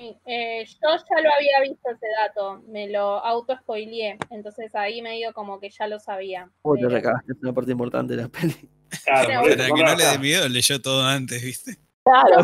[0.00, 5.32] Sí, eh, yo ya lo había visto ese dato, me lo auto-spoileé, entonces ahí medio
[5.32, 6.50] como que ya lo sabía.
[6.64, 8.54] Vos te Pero- recagaste, es una parte importante de la peli.
[9.04, 11.76] Claro, Para que no le dé miedo, leyó todo antes, ¿viste?
[12.04, 12.42] Claro,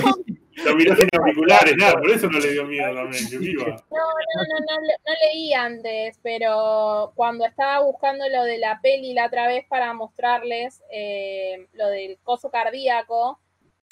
[0.64, 3.64] Lo miró sin auriculares, nada, por eso no le dio miedo también, que viva.
[3.64, 9.14] No, no, no, no, no leí antes, pero cuando estaba buscando lo de la peli
[9.14, 13.40] la otra vez para mostrarles eh, lo del coso cardíaco,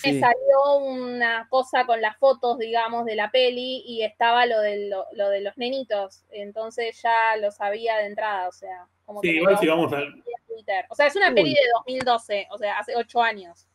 [0.05, 4.89] me salió una cosa con las fotos, digamos, de la peli y estaba lo de,
[4.89, 6.25] lo, lo de los nenitos.
[6.31, 10.23] Entonces ya lo sabía de entrada, o sea, como Sí, que igual si vamos en
[10.57, 10.87] Twitter.
[10.89, 11.35] O sea, es una Uy.
[11.35, 13.67] peli de 2012, o sea, hace ocho años.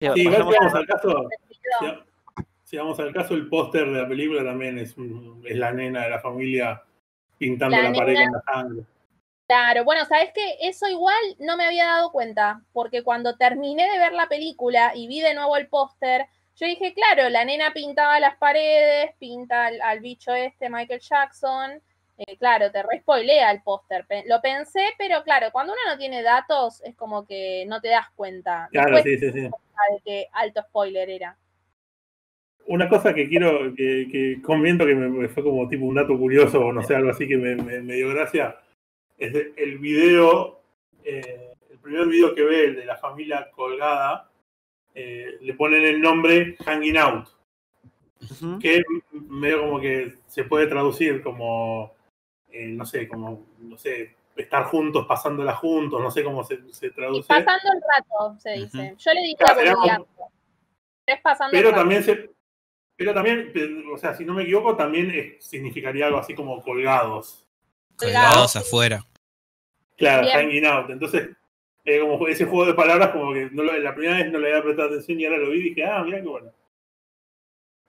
[0.00, 1.28] Sí, sí, igual si vamos al caso,
[1.80, 1.86] si,
[2.64, 6.04] si vamos al caso, el póster de la película también es, un- es la nena
[6.04, 6.82] de la familia
[7.36, 8.84] pintando La la, pared con la sangre.
[9.46, 10.56] Claro, bueno, ¿sabes qué?
[10.62, 15.06] Eso igual no me había dado cuenta, porque cuando terminé de ver la película y
[15.08, 16.26] vi de nuevo el póster,
[16.56, 21.82] yo dije, claro, la nena pintaba las paredes, pinta al, al bicho este, Michael Jackson.
[22.26, 24.04] Eh, claro, te re spoilea el póster.
[24.26, 28.10] Lo pensé, pero claro, cuando uno no tiene datos, es como que no te das
[28.14, 28.68] cuenta.
[28.72, 29.40] Claro, Después sí, sí, sí.
[29.40, 31.38] de que alto spoiler era.
[32.66, 36.16] Una cosa que quiero, que, que comento que me, me fue como tipo un dato
[36.18, 38.54] curioso o no sé, algo así que me, me- me dio gracia,
[39.16, 40.60] es el video,
[41.02, 44.30] eh, el primer video que ve, el de la familia colgada,
[44.94, 47.28] eh, le ponen el nombre Hanging Out,
[48.30, 48.58] Ujú.
[48.60, 51.92] que medio como que se puede traducir como,
[52.52, 56.86] eh, no sé, como, no sé, estar juntos, pasándola juntos, no sé cómo se, se
[56.86, 57.28] Y traduce.
[57.28, 58.94] pasando el rato, se dice.
[58.98, 60.06] Yo le diría Claro.
[61.06, 61.80] Es pasando el Pero rato.
[61.82, 62.30] también se.
[62.96, 63.52] Pero también,
[63.92, 67.46] o sea, si no me equivoco, también significaría algo así como colgados.
[67.96, 69.04] Colgados afuera.
[69.96, 70.36] Claro, Bien.
[70.38, 70.90] hanging out.
[70.90, 71.30] Entonces,
[71.84, 74.48] eh, como ese juego de palabras, como que no lo- la primera vez no le
[74.50, 76.52] había prestado atención y ahora lo vi y dije, ah, mira qué bueno.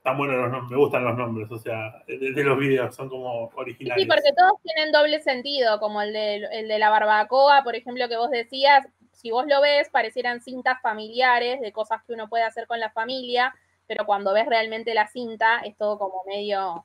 [0.01, 3.07] Están buenos los nombres, me gustan los nombres, o sea, de, de los videos, son
[3.07, 4.01] como originales.
[4.01, 8.09] Sí, porque todos tienen doble sentido, como el de, el de la barbacoa, por ejemplo,
[8.09, 12.43] que vos decías, si vos lo ves, parecieran cintas familiares de cosas que uno puede
[12.43, 13.53] hacer con la familia,
[13.85, 16.83] pero cuando ves realmente la cinta es todo como medio,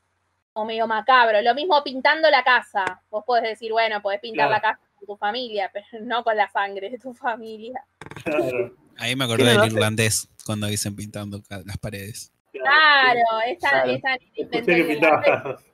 [0.53, 1.41] como medio macabro.
[1.41, 3.01] Lo mismo pintando la casa.
[3.09, 4.53] Vos podés decir, bueno, podés pintar Claro.
[4.53, 7.83] la casa con tu familia, pero no con la sangre de tu familia.
[8.25, 12.31] Claro, Ahí me acordé ¿Quién lo del irlandés cuando dicen pintando las paredes.
[12.63, 13.91] Claro, esta, Claro.
[13.93, 15.65] esta Escuché que pintaba casas.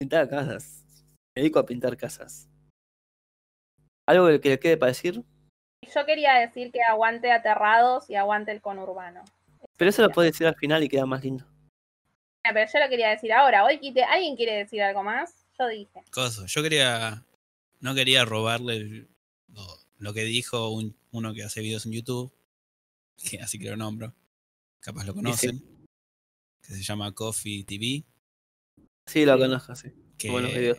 [0.00, 0.84] Pintar casas.
[1.36, 2.48] Me dedico a pintar casas.
[4.08, 5.22] ¿Algo que le quede para decir?
[5.94, 9.22] Yo quería decir que aguante aterrados y aguante el conurbano.
[9.76, 11.44] Pero eso lo puedes decir al final y queda más lindo.
[12.44, 13.64] Ah, Pero yo lo quería decir ahora.
[13.64, 15.46] Hoy quite- ¿Alguien quiere decir algo más?
[15.58, 16.02] Yo dije.
[16.10, 17.24] Coso, yo quería.
[17.80, 19.08] No quería robarle el-
[19.48, 19.62] lo,
[19.98, 22.32] lo que dijo un- uno que hace videos en YouTube,
[23.30, 24.14] que así que lo nombro.
[24.80, 25.60] Capaz lo conocen.
[26.62, 28.04] Que se llama Coffee TV.
[29.06, 29.88] Sí, lo conozco, sí.
[30.18, 30.78] Que Buenos videos.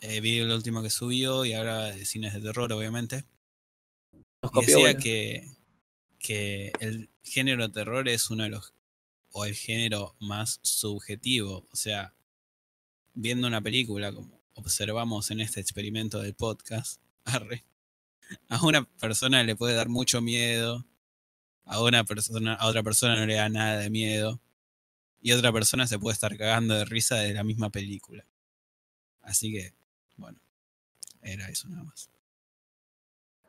[0.00, 3.24] eh, vi el último que subió y ahora de cines de terror, obviamente.
[4.42, 5.00] Nos copió, decía bueno.
[5.00, 5.46] que,
[6.18, 8.74] que el género terror es uno de los.
[9.32, 11.66] o el género más subjetivo.
[11.72, 12.14] O sea,
[13.14, 17.64] viendo una película, como observamos en este experimento del podcast, arre,
[18.48, 20.84] a una persona le puede dar mucho miedo,
[21.64, 24.40] a una persona, a otra persona no le da nada de miedo,
[25.22, 28.24] y otra persona se puede estar cagando de risa de la misma película.
[29.22, 29.72] Así que,
[30.16, 30.38] bueno,
[31.22, 32.10] era eso nada más.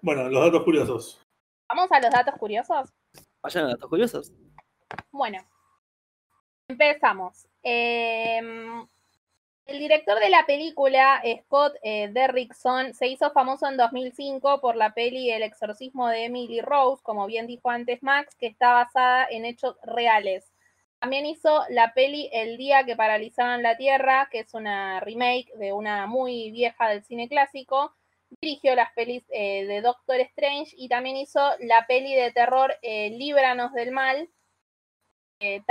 [0.01, 1.19] Bueno, los datos curiosos.
[1.67, 2.93] Vamos a los datos curiosos.
[3.41, 4.31] Vayan a datos curiosos.
[5.11, 5.39] Bueno,
[6.67, 7.47] empezamos.
[7.63, 8.85] Em,
[9.65, 14.93] el director de la película, Scott eh, Derrickson, se hizo famoso en 2005 por la
[14.93, 19.45] peli El exorcismo de Emily Rose, como bien dijo antes Max, que está basada en
[19.45, 20.52] hechos reales.
[21.03, 25.73] También hizo la peli El día que paralizaban la Tierra, que es una remake de
[25.73, 27.93] una muy vieja del cine clásico.
[28.39, 33.09] Dirigió las pelis eh, de Doctor Strange y también hizo la peli de terror eh,
[33.09, 34.29] Líbranos del Mal,
[35.39, 35.61] que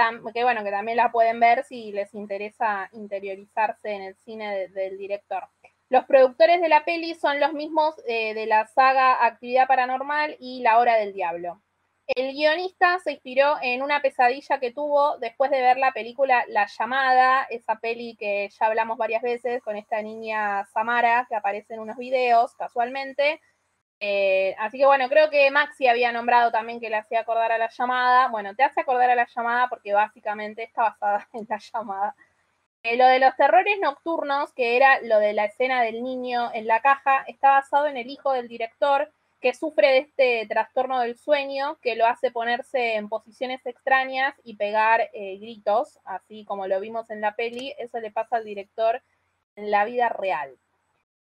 [0.42, 4.98] bueno, que también la pueden ver si les interesa interiorizarse en el cine de- del
[4.98, 5.44] director.
[5.88, 10.60] Los productores de la peli son los mismos eh, de la saga Actividad Paranormal y
[10.60, 11.62] La Hora del Diablo.
[12.06, 16.66] El guionista se inspiró en una pesadilla que tuvo después de ver la película La
[16.66, 21.80] Llamada, esa peli que ya hablamos varias veces con esta niña Samara que aparece en
[21.80, 23.40] unos videos casualmente.
[24.00, 27.58] Eh, así que bueno, creo que Maxi había nombrado también que le hacía acordar a
[27.58, 28.28] la llamada.
[28.28, 32.16] Bueno, te hace acordar a la llamada porque básicamente está basada en la llamada.
[32.82, 36.66] Eh, lo de los terrores nocturnos, que era lo de la escena del niño en
[36.66, 39.12] la caja, está basado en el hijo del director
[39.42, 44.54] que sufre de este trastorno del sueño que lo hace ponerse en posiciones extrañas y
[44.54, 47.74] pegar eh, gritos, así como lo vimos en la peli.
[47.76, 49.02] Eso le pasa al director
[49.56, 50.56] en la vida real.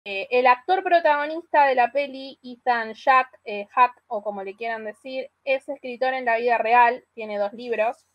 [0.04, 4.84] Eh, el actor protagonista de la peli, Ethan Jack, eh, Hack, o como le quieran
[4.84, 8.06] decir, es escritor en la vida real, tiene dos libros.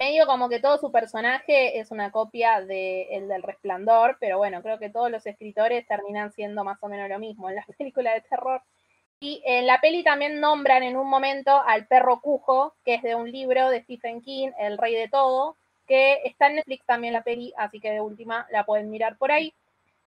[0.00, 4.62] Medio como que todo su personaje es una copia de el del resplandor, pero bueno,
[4.62, 8.14] creo que todos los escritores terminan siendo más o menos lo mismo en las películas
[8.14, 8.62] de terror.
[9.20, 13.14] Y en la peli también nombran en un momento al perro Cujo, que es de
[13.14, 17.22] un libro de Stephen King, El Rey de Todo, que está en Netflix también la
[17.22, 19.52] peli, así que de última la pueden mirar por ahí.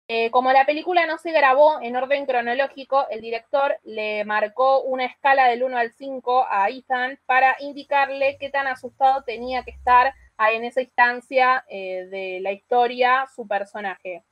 [0.06, 5.06] Eh, como la película no se grabó en orden cronológico, el director le marcó una
[5.06, 10.12] escala del 1 al 5 a Ethan para indicarle qué tan asustado tenía que estar
[10.52, 14.24] en esa instancia eh, de la historia su personaje.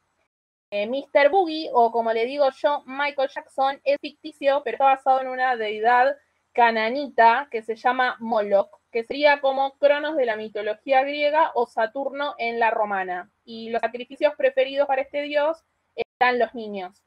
[0.71, 1.31] Eh, Mr.
[1.31, 5.57] Boogie, o como le digo yo, Michael Jackson, es ficticio, pero está basado en una
[5.57, 6.17] deidad
[6.53, 12.35] cananita que se llama Moloch, que sería como Cronos de la mitología griega o Saturno
[12.39, 13.33] en la romana.
[13.45, 15.65] Y los sacrificios preferidos para este dios
[15.97, 17.03] están los niños.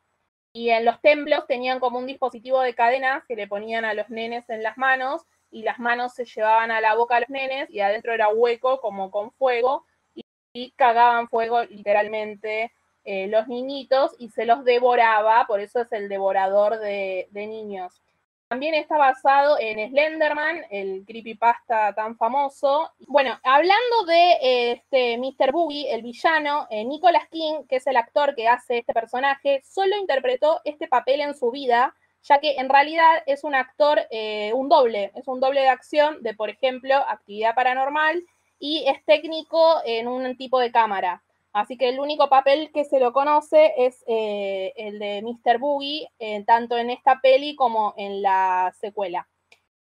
[0.52, 4.10] Y en los templos tenían como un dispositivo de cadenas que le ponían a los
[4.10, 7.70] nenes en las manos y las manos se llevaban a la boca a los nenes
[7.70, 9.86] y adentro era hueco como con fuego
[10.54, 12.72] y, cagaban fuego literalmente
[13.04, 18.02] eh, los niñitos y se los devoraba, por eso es el devorador de niños.
[18.56, 22.90] También está basado en Slenderman, el creepypasta tan famoso.
[23.00, 25.52] Bueno, hablando de este Mr.
[25.52, 29.98] Boogie, el villano, eh, Nicolas King, que es el actor que hace este personaje, solo
[29.98, 31.94] interpretó este papel en su vida,
[32.24, 36.24] ya que en realidad es un actor, eh, un doble, es un doble de acción
[36.24, 38.24] de, por ejemplo, actividad paranormal
[38.58, 41.22] y es técnico en un tipo de cámara.
[41.56, 45.58] Así que el único papel que se lo conoce es eh, el de Mr.
[45.58, 49.26] Boogie, eh, tanto en esta peli como en la secuela.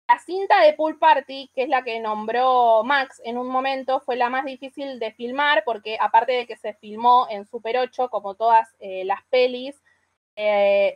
[0.09, 4.17] La cinta de Pool Party, que es la que nombró Max en un momento, fue
[4.17, 8.35] la más difícil de filmar porque aparte de que se filmó en Super 8, como
[8.35, 9.81] todas eh, las pelis,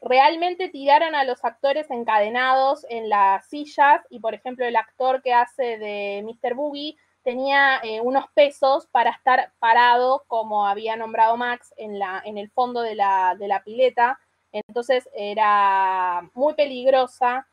[0.00, 5.34] realmente tiraron a los actores encadenados en las sillas y por ejemplo el actor que
[5.34, 6.54] hace de Mr.
[6.54, 12.38] Boogie tenía eh, unos pesos para estar parado, como había nombrado Max, en, la, en
[12.38, 14.20] el fondo de la, pileta.
[14.52, 17.48] Entonces era muy peligrosa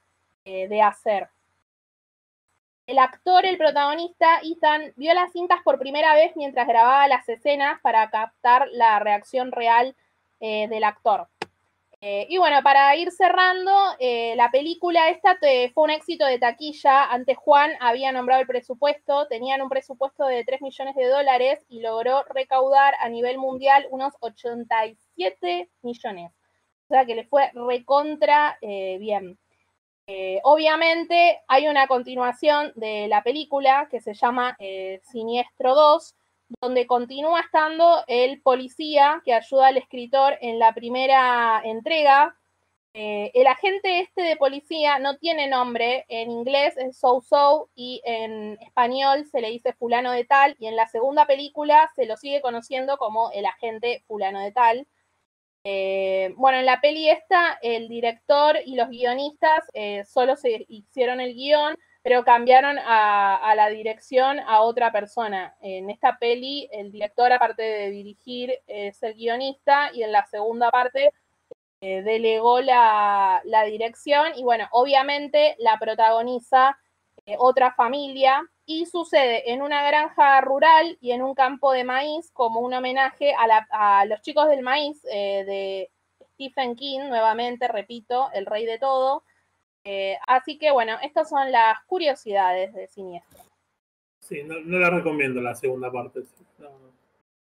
[0.46, 1.30] eh, de hacer.
[2.86, 7.80] El actor, el protagonista, Ethan, vio las cintas por primera vez mientras grababa las escenas
[7.82, 9.96] para captar la reacción real
[10.42, 11.28] eh, del actor.
[12.04, 17.06] Eh, y bueno, para ir cerrando, eh, la película esta fue un éxito de taquilla.
[17.12, 21.80] Antes Juan había nombrado el presupuesto, tenían un presupuesto de 3 millones de dólares y
[21.82, 26.32] logró recaudar a nivel mundial unos 87 millones.
[26.86, 29.38] O sea que le fue recontra eh, bien.
[30.44, 34.58] obviamente hay una continuación de la película que se llama
[35.04, 36.16] Siniestro 2,
[36.60, 42.36] donde continúa estando el policía que ayuda al escritor en la primera entrega.
[42.94, 48.02] Eh, el agente este de policía no tiene nombre, en inglés es So So y
[48.04, 52.18] en español se le dice fulano de tal y en la segunda película se lo
[52.18, 54.88] sigue conociendo como el agente fulano de tal.
[55.64, 61.22] Eh, bueno, en la peli esta, el director y los guionistas eh, solo se hicieron
[61.22, 65.56] el guion, pero cambiaron a, la dirección a otra persona.
[65.62, 70.72] En esta peli, el director, aparte de dirigir, es el guionista y en la segunda
[70.72, 71.14] parte
[71.82, 76.78] eh, delegó la, dirección y bueno, obviamente la protagoniza
[77.26, 82.32] eh, otra familia y sucede en una granja rural y en un campo de maíz
[82.34, 85.92] como un homenaje a, los chicos del maíz eh, de
[86.34, 89.24] Stephen King, nuevamente, repito, el rey de todo.
[89.84, 93.44] Eh, así que bueno, estas son las curiosidades de Siniestro.
[94.20, 96.22] Sí, no, la recomiendo la segunda parte.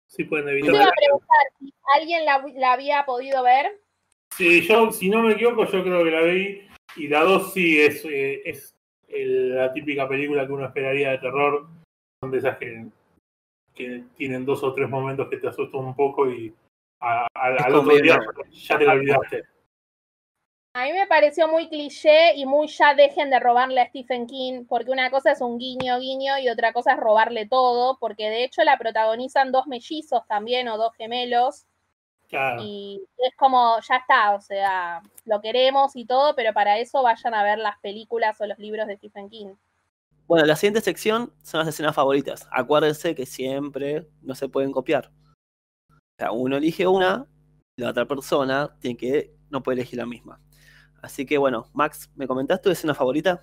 [0.08, 0.72] sí pueden evitar.
[0.72, 3.80] Te iba a preguntar si alguien la, había podido ver.
[4.36, 6.68] Sí, yo, si no me equivoco, yo creo que la vi.
[6.96, 8.74] Y la 2 sí es, eh, es
[9.10, 11.68] la típica película que uno esperaría de terror.
[12.22, 12.86] Son de esas que,
[13.76, 16.54] que tienen dos o tres momentos que te asustan un poco y
[17.02, 18.20] al otro día
[18.52, 19.44] ya te la olvidaste.
[20.74, 24.66] A mí me pareció muy cliché y muy ya dejen de robarle a Stephen King,
[24.68, 28.44] porque una cosa es un guiño, guiño y otra cosa es robarle todo, porque de
[28.44, 31.66] hecho la protagonizan dos mellizos también o dos gemelos.
[32.62, 37.34] Y es como, ya está, o sea, lo queremos y todo, pero para eso vayan
[37.34, 39.56] a ver las películas o los libros de Stephen King.
[40.28, 42.48] Bueno, la siguiente sección son las escenas favoritas.
[42.52, 45.12] Acuérdense que siempre no se pueden copiar.
[45.90, 47.26] O sea, uno elige una,
[47.76, 50.40] y la otra persona tiene que, no puede elegir la misma.
[51.02, 53.42] Así que bueno, Max, ¿me comentás tu escena favorita?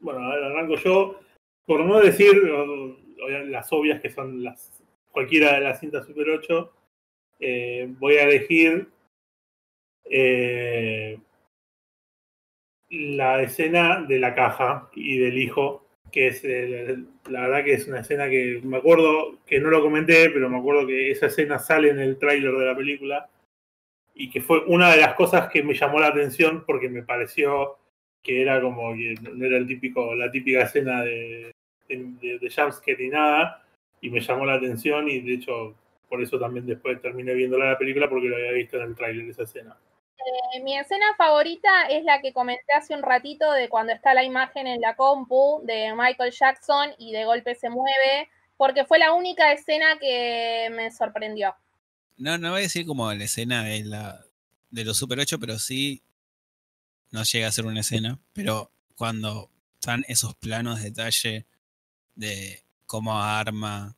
[0.00, 1.20] Bueno, a ver, arranco yo.
[1.66, 2.34] Por no decir
[3.46, 6.72] las obvias que son las cualquiera de las cintas Super 8,
[7.40, 8.88] eh, voy a elegir
[10.04, 11.18] eh,
[12.88, 16.42] la escena de la caja y del hijo que es
[17.28, 20.58] la verdad que es una escena que me acuerdo que no lo comenté, pero me
[20.58, 23.28] acuerdo que esa escena sale en el tráiler de la película
[24.18, 27.78] y que fue una de las cosas que me llamó la atención porque me pareció
[28.20, 31.54] que era como que no era el típico, la típica escena de,
[31.88, 33.64] de, de jumpscare ni nada,
[34.00, 35.76] y me llamó la atención y de hecho
[36.08, 39.28] por eso también después terminé viendo la película porque lo había visto en el tráiler
[39.28, 39.76] esa escena.
[40.18, 44.24] Eh, mi escena favorita es la que comenté hace un ratito de cuando está la
[44.24, 49.12] imagen en la compu de Michael Jackson y de golpe se mueve, porque fue la
[49.12, 51.54] única escena que me sorprendió.
[52.18, 54.24] No, no voy a decir como la escena de, la,
[54.70, 56.02] de los Super 8, pero sí
[57.10, 58.18] no llega a ser una escena.
[58.32, 61.46] Pero cuando están esos planos de detalle
[62.16, 63.96] de cómo arma.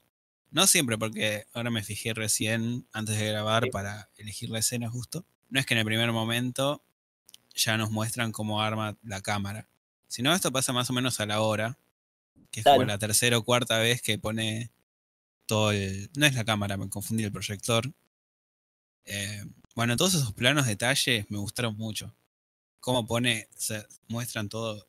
[0.50, 5.24] No siempre, porque ahora me fijé recién antes de grabar para elegir la escena justo.
[5.48, 6.82] No es que en el primer momento
[7.54, 9.68] ya nos muestran cómo arma la cámara.
[10.08, 11.78] Sino esto pasa más o menos a la hora.
[12.50, 14.70] Que es como la tercera o cuarta vez que pone
[15.46, 16.10] todo el.
[16.16, 17.92] No es la cámara, me confundí el proyector.
[19.05, 19.44] Eh,
[19.74, 22.14] bueno, todos esos planos detalles me gustaron mucho.
[22.80, 24.86] Cómo pone, se muestran todo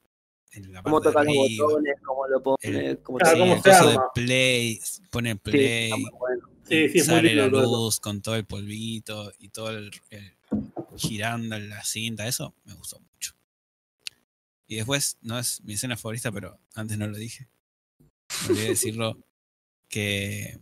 [0.53, 3.39] en la parte Cómo toca de los botones, cómo lo pone, El- cómo Claro, sí,
[3.39, 6.47] cómo el se de play, pone play, bueno.
[6.63, 9.69] Sí, sí, es muy sale lindo la todo luz con todo el polvito y todo
[9.71, 10.37] el, el-
[10.95, 13.33] girando en la cinta, eso me gustó mucho.
[14.67, 17.49] Y después, no es mi escena favorita, pero antes no lo dije.
[18.43, 19.17] Me olvidé decirlo,
[19.89, 20.57] que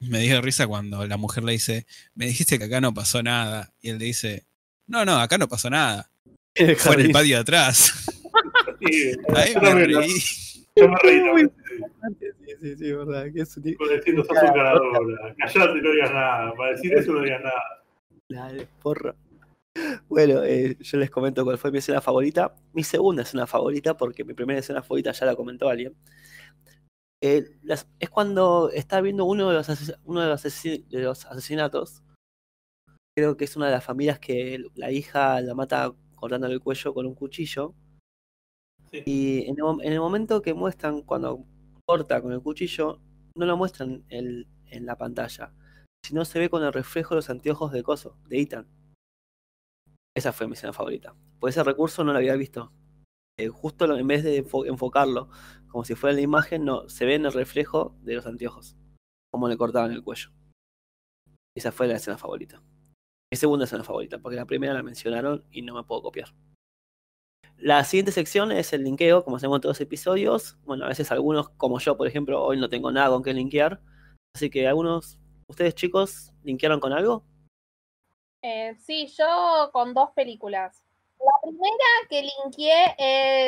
[0.00, 3.72] me dio risa cuando la mujer le dice, me dijiste que acá no pasó nada.
[3.80, 4.46] Y él le dice,
[4.86, 6.10] no, no, acá no pasó nada.
[6.78, 8.14] Fue en el patio de atrás.
[8.80, 10.20] Sí, Ahí yo me reí.
[10.76, 11.52] Yo me reí también.
[12.46, 13.26] Sí, sí, sí, verdad.
[13.34, 13.74] Que es un...
[13.74, 15.34] Por decir, sos un ganadora.
[15.36, 16.52] Callate, no digas nada.
[16.54, 17.62] Para decir eso no digas nada.
[18.28, 19.16] Dale, porra.
[20.08, 22.54] Bueno, eh, yo les comento cuál fue mi escena favorita.
[22.72, 25.94] Mi segunda escena favorita, porque mi primera escena favorita ya la comentó alguien.
[27.22, 31.26] Eh, las- es cuando está viendo uno de los, ases- uno de los, de los
[31.26, 32.02] asesinatos.
[33.16, 36.94] Creo que es una de las familias que la hija la mata cortándole el cuello
[36.94, 37.74] con un cuchillo.
[38.90, 39.02] Sí.
[39.04, 41.44] Y en el, mom- en el momento que muestran cuando
[41.86, 43.00] corta con el cuchillo,
[43.36, 45.52] no lo muestran el- en la pantalla,
[46.04, 48.68] sino se ve con el reflejo de los anteojos de Coso, de Ethan.
[50.16, 51.14] Esa fue mi escena favorita.
[51.40, 52.72] Por ese recurso no lo había visto.
[53.38, 55.30] Eh, justo en vez de enfo- enfocarlo
[55.68, 58.76] como si fuera la imagen, no, se ve en el reflejo de los anteojos,
[59.30, 60.30] como le cortaban el cuello.
[61.56, 62.62] Esa fue la escena favorita.
[63.30, 66.34] Mi segunda escena favorita, porque la primera la mencionaron y no me puedo copiar.
[67.56, 70.56] La siguiente sección es el linkeo, como hacemos en todos los episodios.
[70.62, 73.82] Bueno, a veces algunos, como yo, por ejemplo, hoy no tengo nada con qué linkear.
[74.34, 77.24] Así que algunos, ustedes chicos, linkearon con algo.
[78.42, 80.87] Eh, sí, yo con dos películas.
[81.20, 81.74] La primera
[82.08, 82.94] que linkeé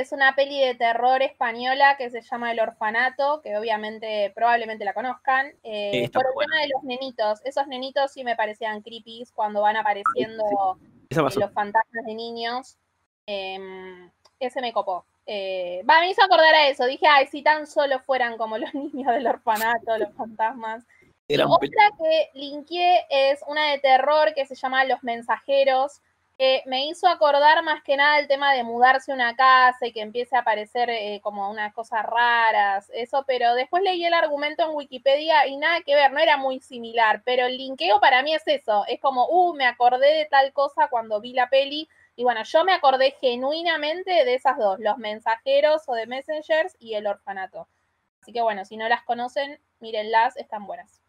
[0.01, 4.93] es una peli de terror española que se llama El Orfanato, que obviamente, probablemente la
[4.93, 6.51] conozcan, eh, Sí, por el buena.
[6.51, 7.41] tema de los nenitos.
[7.45, 10.79] Esos nenitos sí me parecían creepy cuando van apareciendo
[11.11, 12.77] eh, los fantasmas de niños.
[13.27, 14.11] Em,
[14.41, 15.05] ese me copó.
[15.27, 16.87] Eh, va, me hizo acordar a eso.
[16.87, 20.85] Dije, ay, si tan solo fueran como los niños del orfanato, los fantasmas.
[21.29, 26.01] Gran otra que linkeé es una de terror que se llama Los Mensajeros,
[26.65, 30.37] me hizo acordar más que nada el tema de mudarse una casa y que empiece
[30.37, 35.47] a aparecer eh, como unas cosas raras, eso, pero después leí el argumento en Wikipedia
[35.47, 38.85] y nada que ver, no era muy similar, pero el linkeo para mí es eso,
[38.89, 42.65] es como, uh, me acordé de tal cosa cuando vi la peli, y bueno, yo
[42.65, 47.69] me acordé genuinamente de esas dos, Los Mensajeros o The Messengers y El Orfanato.
[48.23, 51.03] Así que bueno, si no las conocen, mírenlas, están buenas.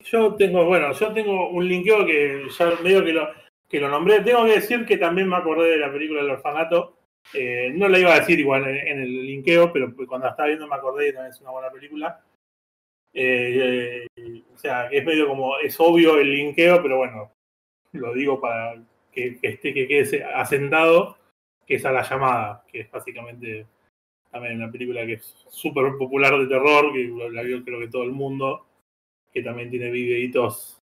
[0.00, 3.28] Yo tengo, bueno, yo tengo un linkeo que ya medio que lo,
[3.70, 4.20] que lo nombré.
[4.20, 6.96] Tengo que decir que también me acordé de la película del orfanato.
[7.32, 10.66] Eh, no la iba a decir igual en, el linkeo, pero cuando la estaba viendo
[10.66, 12.20] me acordé y también es una buena película.
[13.14, 17.32] Eh, eh, o sea, es medio como, es obvio el linkeo, pero bueno,
[17.92, 21.16] lo digo para que, que esté, que quede asentado,
[21.64, 23.66] que es a la llamada, que es básicamente
[24.30, 28.02] también una película que es súper popular de terror, que la vio creo que todo
[28.02, 28.66] el mundo
[29.32, 30.80] que también tiene videitos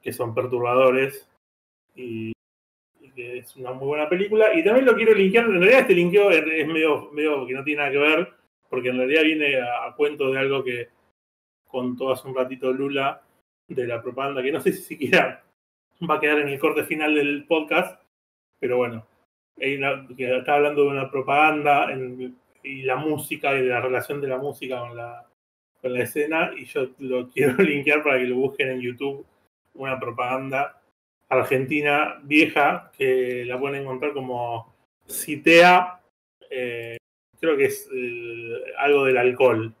[0.00, 1.27] que son perturbadores
[1.98, 2.32] y,
[3.14, 4.54] que es una muy buena película.
[4.54, 7.80] Y también lo quiero linkear, en realidad este linkeo es medio, medio que no tiene
[7.80, 8.32] nada que ver,
[8.70, 10.88] porque en realidad viene a, cuento de algo que
[11.66, 13.22] contó hace un ratito Lula
[13.66, 15.44] de la propaganda, que no sé si siquiera
[16.08, 18.00] va a quedar en el corte final del podcast,
[18.60, 19.04] pero bueno,
[19.56, 21.88] que está hablando de una propaganda
[22.62, 25.26] y la música y de la relación de la música con la,
[25.80, 29.26] con la escena y yo lo quiero linkear para que lo busquen en YouTube,
[29.74, 30.77] una propaganda
[31.28, 34.74] argentina vieja que la pueden encontrar como
[35.06, 36.00] Citea,
[36.50, 36.96] eh,
[37.40, 37.88] creo que es
[38.78, 39.74] algo del alcohol.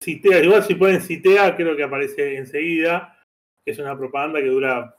[0.00, 3.18] Citea, igual si ponen Citea, creo que aparece enseguida,
[3.64, 4.96] que es una propaganda que dura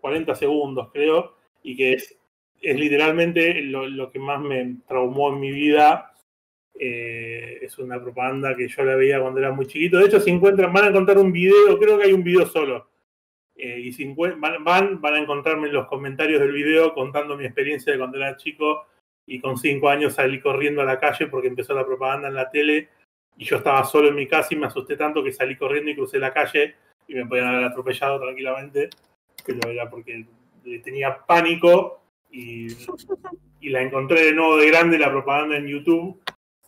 [0.00, 2.16] 40 segundos, creo, y que es,
[2.60, 6.12] es literalmente lo, que más me traumó en mi vida.
[6.74, 9.98] Eh, es una propaganda que yo la veía cuando era muy chiquito.
[9.98, 12.91] De hecho, si encuentran, van a encontrar un video, creo que hay un video solo.
[13.56, 17.92] Eh, y van, van, van a encontrarme en los comentarios del video contando mi experiencia
[17.92, 18.86] de cuando era chico
[19.26, 22.50] y con cinco años salí corriendo a la calle porque empezó la propaganda en la
[22.50, 22.88] tele
[23.36, 25.94] y yo estaba solo en mi casa y me asusté tanto que salí corriendo y
[25.94, 26.74] crucé la calle
[27.06, 28.88] y me podían haber atropellado tranquilamente,
[29.44, 30.24] pero era porque
[30.64, 32.00] le tenía pánico
[32.30, 32.68] y,
[33.60, 36.20] y la encontré de nuevo de grande la propaganda en YouTube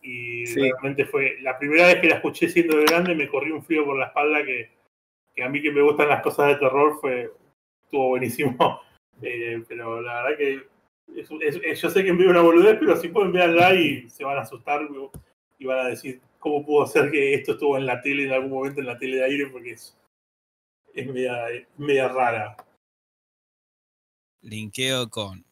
[0.03, 0.61] y Sí.
[0.61, 3.87] realmente fue la primera vez que la escuché siendo de grande me corrió un frío
[3.87, 4.71] por la espalda que,
[5.35, 7.33] que a mí que me gustan las cosas de terror fue
[7.85, 8.81] estuvo buenísimo
[9.23, 10.67] Eh, pero la verdad que
[11.81, 14.89] yo sé que envío una boludez pero si pueden verla y se van a asustar
[15.57, 18.51] y van a decir cómo pudo ser que esto estuvo en la tele en algún
[18.51, 19.97] momento en la tele de aire porque es,
[20.95, 21.47] es media,
[21.79, 22.57] media rara
[24.45, 25.45] Linkeo con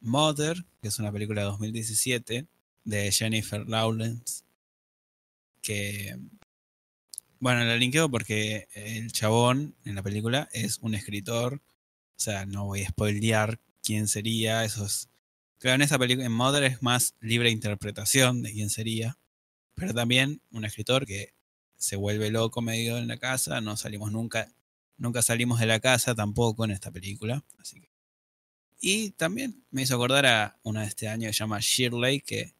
[0.00, 2.46] Mother, que es una película de 2017
[2.84, 4.42] de Jennifer Lawrence.
[5.62, 6.16] Que.
[7.40, 11.62] Bueno, la linkeo porque el chabón en la película es un escritor.
[12.16, 14.64] O sea, no voy a spoilear quién sería.
[14.64, 15.08] Eso es.
[15.58, 19.18] Claro, en esa película, en Mother es más libre interpretación de quién sería.
[19.74, 21.34] Pero también un escritor que
[21.76, 23.60] se vuelve loco medio en la casa.
[23.60, 24.52] No salimos nunca.
[24.96, 27.44] Nunca salimos de la casa tampoco en esta película.
[27.58, 27.88] Así que
[28.80, 32.54] y también me hizo acordar a una de este año que se llama Shirley, que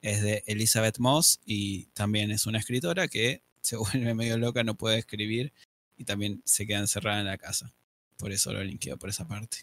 [0.00, 4.76] es de Elizabeth Moss y también es una escritora que se vuelve medio loca, no
[4.76, 5.52] puede escribir
[5.96, 7.74] y también se queda encerrada en la casa.
[8.16, 9.58] Por eso lo linkeo por esa parte.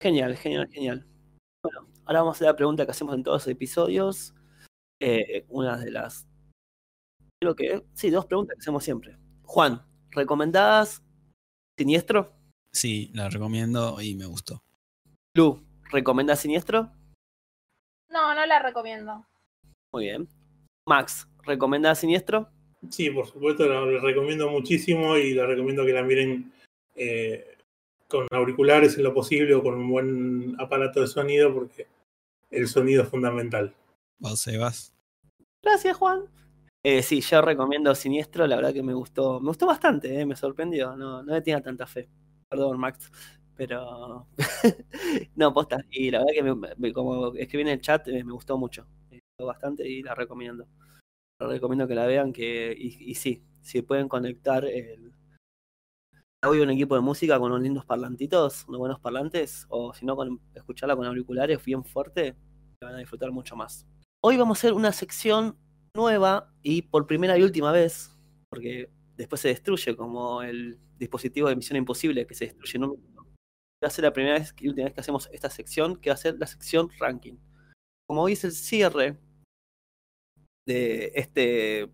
[0.00, 1.06] Genial, genial, genial.
[1.62, 4.34] Bueno, ahora vamos a hacer la pregunta que hacemos en todos los episodios.
[5.00, 6.28] Eh, una de las.
[7.42, 7.84] Creo que.
[7.92, 9.18] Sí, dos preguntas que hacemos siempre.
[9.42, 11.02] Juan, ¿recomendadas
[11.76, 12.32] Siniestro?
[12.72, 14.62] Sí, la recomiendo y me gustó.
[15.34, 16.92] Lu, ¿recomendás Siniestro?
[18.08, 19.26] No, no la recomiendo.
[19.92, 20.28] Muy bien.
[20.86, 22.50] Max, ¿recomendás Siniestro?
[22.88, 26.52] Sí, por supuesto, la, la recomiendo muchísimo y la recomiendo que la miren
[26.94, 27.56] eh,
[28.08, 31.86] con auriculares en lo posible o con un buen aparato de sonido porque
[32.50, 33.74] el sonido es fundamental.
[34.18, 34.94] ¿Vos, Sebas?
[35.62, 36.24] Gracias, Juan.
[36.82, 40.34] Eh, sí, yo recomiendo Siniestro, la verdad que me gustó, me gustó bastante, eh, me
[40.34, 42.08] sorprendió, no, no le tenía tanta fe.
[42.48, 43.12] Perdón, Max,
[43.54, 44.26] pero
[45.36, 48.32] no, posta, y la verdad que me- me- como escribí en el chat, eh, me
[48.32, 50.66] gustó mucho, me gustó bastante y la recomiendo.
[51.40, 55.12] Recomiendo que la vean, que y, sí, si pueden conectar el
[56.42, 60.16] audio un equipo de música con unos lindos parlantitos, unos buenos parlantes, o si no,
[60.16, 62.36] con, escucharla con auriculares bien fuerte,
[62.80, 63.86] la van a disfrutar mucho más.
[64.22, 65.56] Hoy vamos a hacer una sección
[65.94, 68.10] nueva y por primera y última vez,
[68.50, 72.90] porque después se destruye como el dispositivo de Misión Imposible que se destruye en un
[72.90, 73.26] minuto.
[73.82, 76.14] Va a ser la primera vez y última vez que hacemos esta sección, que va
[76.14, 77.38] a ser la sección ranking.
[78.06, 79.18] Como hoy es el cierre
[80.66, 81.90] de este.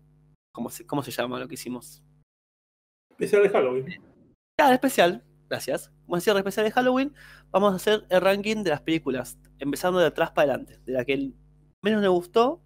[0.53, 2.03] ¿Cómo se, cómo se llama lo que hicimos?
[3.11, 4.01] Especial de Halloween.
[4.57, 5.91] Cada especial, gracias.
[6.05, 7.13] Como el cierre especial de Halloween,
[7.51, 11.05] vamos a hacer el ranking de las películas, empezando de atrás para adelante, de la
[11.05, 11.31] que
[11.83, 12.61] menos nos gustó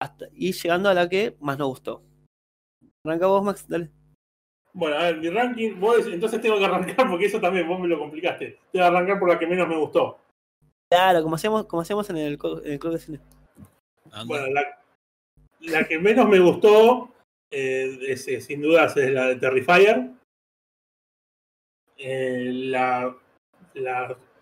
[0.00, 2.02] hasta, y llegando a la que más nos gustó.
[3.04, 3.90] Arranca vos, Max, dale.
[4.72, 7.88] Bueno, a ver, mi ranking, vos, entonces tengo que arrancar porque eso también vos me
[7.88, 8.58] lo complicaste.
[8.72, 10.18] Tengo que arrancar por la que menos me gustó.
[10.90, 13.20] Claro, como hacíamos, como hacíamos en, el, en el club de cine.
[14.12, 14.24] Anda.
[14.26, 14.62] Bueno, la,
[15.60, 17.14] la que menos me gustó,
[17.50, 20.10] eh, es, sin dudas, es la de Terrifier.
[21.98, 23.16] Eh, la,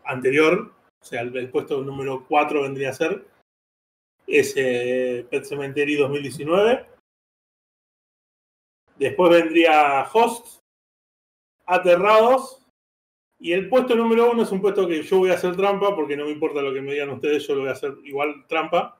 [0.04, 3.26] anterior, o sea, el, puesto número 4 vendría a ser,
[4.26, 6.86] es eh, Pet Cemetery 2019.
[8.96, 10.60] Después vendría Host,
[11.66, 12.60] Aterrados.
[13.40, 16.16] Y el puesto número uno es un puesto que yo voy a hacer trampa, porque
[16.16, 18.98] no me importa lo que me digan ustedes, yo lo voy a hacer igual trampa.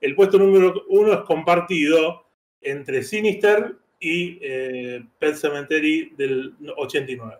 [0.00, 2.26] El puesto número uno es compartido
[2.60, 7.38] entre Sinister y eh, Pet Cemetery del 89.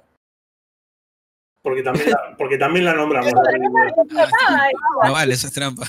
[1.63, 3.33] Porque también la, porque también la nombramos.
[4.49, 4.73] Ay,
[5.05, 5.87] No vale, eso es trampa.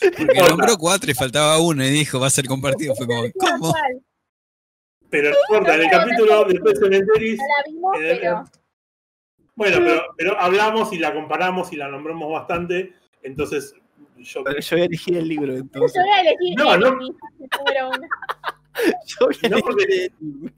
[0.00, 2.94] Porque nombró cuatro y faltaba uno y dijo va a ser compartido.
[2.94, 3.74] Fue como, ¿cómo?
[5.10, 7.36] Pero no importa, en el capítulo de Pet Cemetery.
[9.54, 12.94] Bueno, pero, pero hablamos y la comparamos y la nombramos bastante.
[13.22, 13.74] Entonces,
[14.22, 14.44] yo.
[14.44, 15.92] Pero yo voy a elegir el libro entonces.
[15.94, 16.98] yo voy a elegir No, no.
[19.06, 20.54] Yo a No, elegir porque- el libro.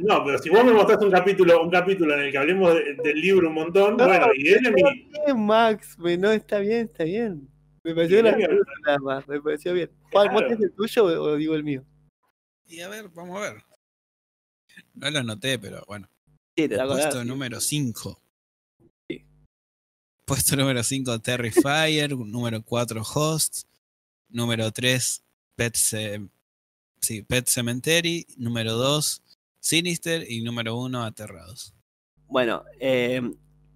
[0.00, 2.94] No, pero si vos me mostrás un capítulo, un capítulo en el que hablemos de-
[3.02, 4.82] del libro un montón, No, bueno, y Enemy.
[5.26, 7.48] Bien, Max, me- no, está bien, está bien.
[7.84, 8.54] Me pareció gracioso
[8.86, 9.90] nada más, me pareció bien.
[10.12, 10.62] Juan, ¿vos Claro.
[10.64, 11.84] el tuyo o o digo el mío?
[12.66, 13.62] Y a ver, vamos a ver.
[14.94, 16.08] No lo anoté, pero bueno.
[16.56, 18.18] Sí, te la Puesto número 5.
[20.30, 22.16] Puesto número 5, Terrifier.
[22.16, 23.64] número 4, Host.
[24.28, 25.24] Número 3,
[25.56, 25.76] Pet,
[27.26, 28.24] Pet Cemetery.
[28.36, 29.24] Número 2,
[29.58, 30.24] Sinister.
[30.30, 31.74] Y número 1, Aterrados.
[32.28, 33.20] Bueno, eh,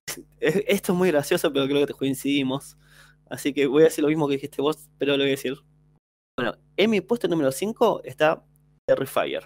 [0.38, 2.76] es- esto es muy gracioso, pero creo que coincidimos.
[3.28, 5.56] Así que voy a decir lo mismo que dijiste vos, pero lo voy a decir.
[6.38, 8.44] Bueno, en mi puesto número 5 está
[8.86, 9.44] Terrifier.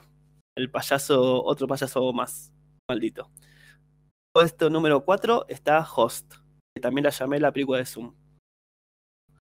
[0.55, 2.53] El payaso, otro payaso más
[2.87, 3.31] maldito.
[4.35, 6.35] Puesto número 4 está Host,
[6.79, 8.15] que también la llamé la película de Zoom.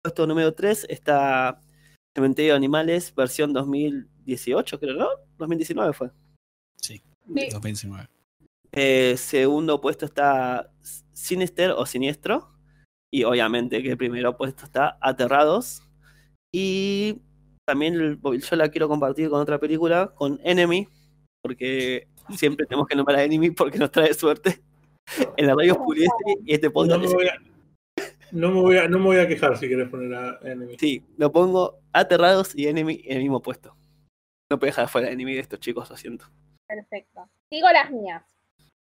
[0.02, 1.62] Puesto número 3 está
[2.16, 5.08] Cementerio de Animales, versión 2018, creo, ¿no?
[5.38, 6.10] 2019 fue.
[6.76, 7.00] Sí,
[7.36, 7.48] Sí.
[7.52, 8.08] 2019.
[8.72, 10.72] Eh, segundo puesto está
[11.12, 12.48] Sinister o Siniestro.
[13.12, 15.82] Y obviamente que el primero puesto está Aterrados.
[16.52, 17.20] Y
[17.66, 20.88] también el- yo la quiero compartir con otra película, con Enemy.
[21.42, 24.60] Porque siempre tenemos que nombrar a Enemy porque nos trae suerte.
[25.36, 27.00] En la radio Puliestri y este No podcast.
[27.00, 27.34] me, voy a,
[28.32, 30.76] no, me voy a, no me voy a quejar si querés poner a Enemy.
[30.78, 33.76] Sí, lo pongo Aterrados y Enemy en el mismo puesto.
[34.50, 36.26] No puedo dejar fuera Enemy de estos chicos, lo siento.
[36.68, 37.28] Perfecto.
[37.50, 38.24] Digo las mías.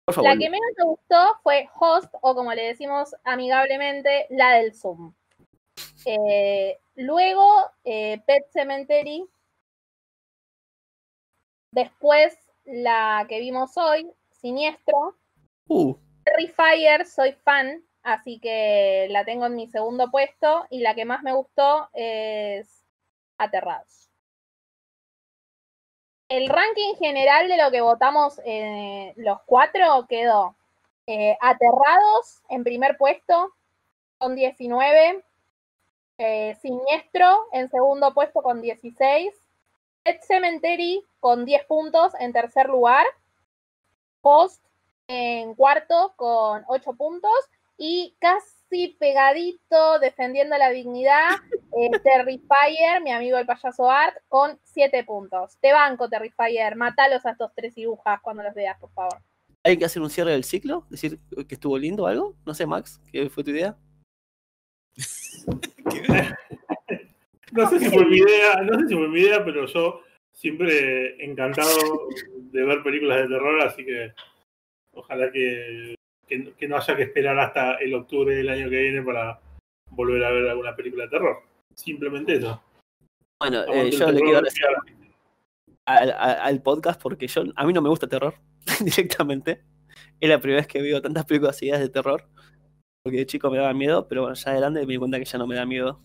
[0.06, 0.32] Por favor.
[0.32, 5.14] La que menos me gustó fue Host, o como le decimos amigablemente, la del Zoom.
[6.06, 7.46] Eh, luego,
[7.84, 9.28] eh, Pet Cemetery.
[11.72, 15.16] Después, la que vimos hoy, Siniestro.
[15.68, 15.96] Uh,
[16.30, 20.66] Terrifier, soy fan, así que la tengo en mi segundo puesto.
[20.70, 22.86] Y la que más me gustó es
[23.38, 24.10] Aterrados.
[26.28, 30.56] El ranking general de lo que votamos eh, los cuatro quedó
[31.08, 33.52] eh, Aterrados en primer puesto
[34.20, 35.24] con 19,
[36.20, 39.34] eh, Siniestro en segundo puesto con 16,
[40.04, 43.08] Pet Cemetery con 10 puntos en tercer lugar,
[44.22, 44.69] Post
[45.10, 47.32] en cuarto con 8 puntos
[47.78, 51.32] y casi pegadito defendiendo la dignidad
[51.78, 55.57] eh, Terrifier, mi amigo el payaso Art, con 7 puntos.
[55.60, 59.18] Te banco, Terrifier, matalos a estos tres cirujas cuando los veas, por favor.
[59.64, 60.86] ¿Hay que hacer un cierre del ciclo?
[60.89, 62.36] ¿Decir que estuvo lindo o algo?
[62.45, 63.76] No sé, Max, ¿qué fue tu idea?
[67.51, 70.01] No sé si fue mi idea, no sé si fue mi idea, pero yo
[70.34, 72.07] siempre encantado
[72.51, 74.14] de ver películas de terror, así que
[75.00, 75.95] ojalá que,
[76.28, 79.39] que, que no haya que esperar hasta el octubre del año que viene para
[79.91, 81.38] volver a ver alguna película de terror.
[81.74, 82.62] Simplemente eso.
[83.39, 84.68] Bueno, eh, yo le quiero decía,
[85.86, 88.36] al, podcast porque yo a mí no me gusta terror
[88.84, 89.64] directamente.
[90.20, 92.28] Es la primera vez que veo tantas películas seguidas de terror.
[93.02, 95.26] Porque de chico me daba miedo, pero bueno, ya de grande me di cuenta que
[95.26, 96.02] ya no me da miedo.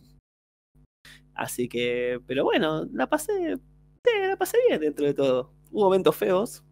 [1.34, 3.58] Así que, pero bueno, la pasé,
[4.04, 5.52] la pasé bien dentro de todo.
[5.72, 6.62] Hubo momentos feos.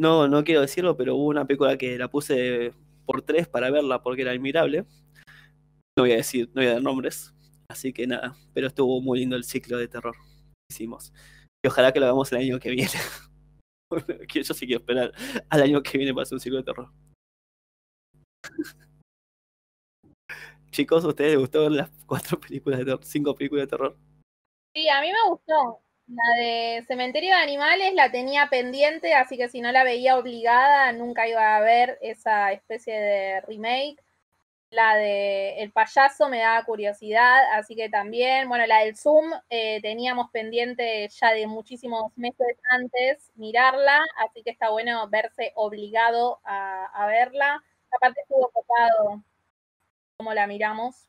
[0.00, 2.72] No, no quiero decirlo, pero hubo una película que la puse
[3.04, 4.86] por tres para verla porque era admirable.
[5.94, 7.34] No voy a decir, no voy a dar nombres.
[7.68, 11.12] Así que nada, pero estuvo muy lindo el ciclo de terror que hicimos.
[11.62, 12.92] Y ojalá que lo hagamos el año que viene.
[14.32, 15.12] Yo sí quiero esperar
[15.50, 16.90] al año que viene para hacer un ciclo de terror.
[20.70, 23.04] Chicos, ¿a ustedes les gustó ver las cuatro películas de terror?
[23.04, 23.98] Cinco películas de terror.
[24.74, 25.82] Sí, a mí me gustó.
[26.12, 30.92] La de Cementerio de Animales la tenía pendiente, así que si no la veía obligada,
[30.92, 34.02] nunca iba a ver esa especie de remake.
[34.70, 39.80] La de El payaso me daba curiosidad, así que también, bueno, la del Zoom eh,
[39.82, 46.86] teníamos pendiente ya de muchísimos meses antes mirarla, así que está bueno verse obligado a,
[46.86, 47.62] a verla.
[47.92, 49.22] Aparte estuvo copado
[50.18, 51.08] como la miramos.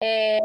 [0.00, 0.40] Eh,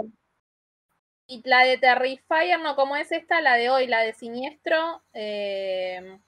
[1.27, 6.19] y la de Terrifier, no, como es esta, la de hoy, la de Siniestro, eh,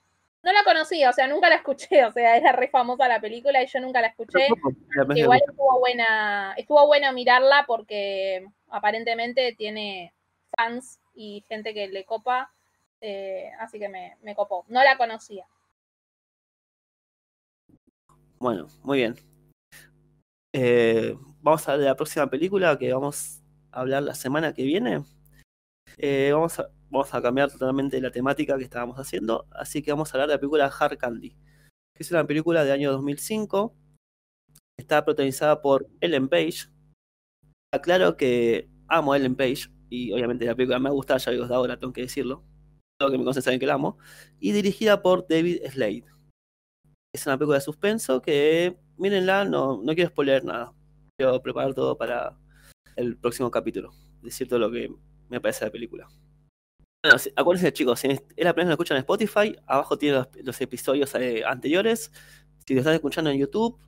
[0.44, 3.64] no la conocía, o sea, nunca la escuché, o sea, era re famosa la película
[3.64, 4.48] y yo nunca la escuché.
[5.16, 10.14] igual estuvo buena, estuvo bueno mirarla porque aparentemente tiene
[10.56, 12.52] fans y gente que le copa,
[13.02, 14.66] eh, así que me, me copó.
[14.68, 15.46] No la conocía.
[18.38, 19.16] Bueno, muy bien.
[20.54, 23.39] Eh, vamos a la próxima película que vamos
[23.72, 25.04] hablar la semana que viene.
[25.98, 30.10] Eh, vamos, a, vamos a cambiar totalmente la temática que estábamos haciendo, así que vamos
[30.10, 31.32] a hablar de la película Hard Candy,
[31.96, 33.76] que es una película de año 2005.
[34.78, 36.70] Está protagonizada por Ellen Page.
[37.74, 41.56] Aclaro que amo a Ellen Page y obviamente la película me gusta, ya digo de
[41.56, 42.46] ahora, tengo que decirlo.
[42.98, 43.98] Todos que me conocen saben que la amo.
[44.40, 46.06] Y dirigida por David Slade.
[47.14, 50.74] Es una película de suspenso que, mírenla, no, no quiero spoiler nada.
[51.18, 52.38] Quiero preparar todo para
[53.00, 53.92] el próximo capítulo.
[54.22, 54.94] Decir todo lo que
[55.30, 56.08] me parece de la película.
[57.04, 60.20] Bueno, acuérdense chicos, si es la primera vez que lo escuchan en Spotify, abajo tienen
[60.20, 62.12] los, los episodios eh, anteriores.
[62.66, 63.80] Si lo están escuchando en YouTube,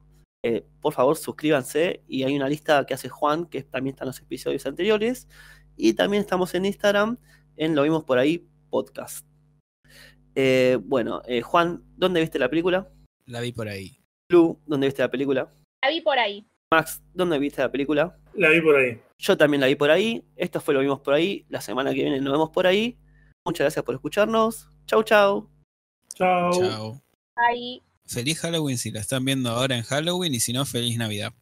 [0.44, 4.20] eh, por favor suscríbanse y hay una lista que hace Juan, que también están los
[4.20, 5.28] episodios anteriores.
[5.76, 7.18] Y también estamos en Instagram,
[7.58, 9.26] en Lo Vimos Por Ahí Podcast.
[10.36, 12.90] Eh, bueno, eh, Juan, ¿dónde viste la película?
[13.26, 13.98] La vi por ahí.
[14.30, 15.54] Lu, ¿dónde viste la película?
[15.84, 16.48] La vi por ahí.
[16.74, 18.18] Max, ¿dónde viste la película?
[18.34, 18.98] La vi por ahí.
[19.20, 20.24] Yo también la vi por ahí.
[20.38, 21.46] Esto fue Lo Vimos Por Ahí.
[21.50, 22.98] La semana que viene nos vemos por ahí.
[23.46, 24.70] Muchas gracias por escucharnos.
[24.86, 25.50] Chau, chau.
[26.14, 26.52] Chao.
[26.54, 27.02] Chao.
[27.36, 27.84] Ahí.
[28.06, 31.34] Feliz Halloween si la están viendo ahora en Halloween y si no, feliz Navidad.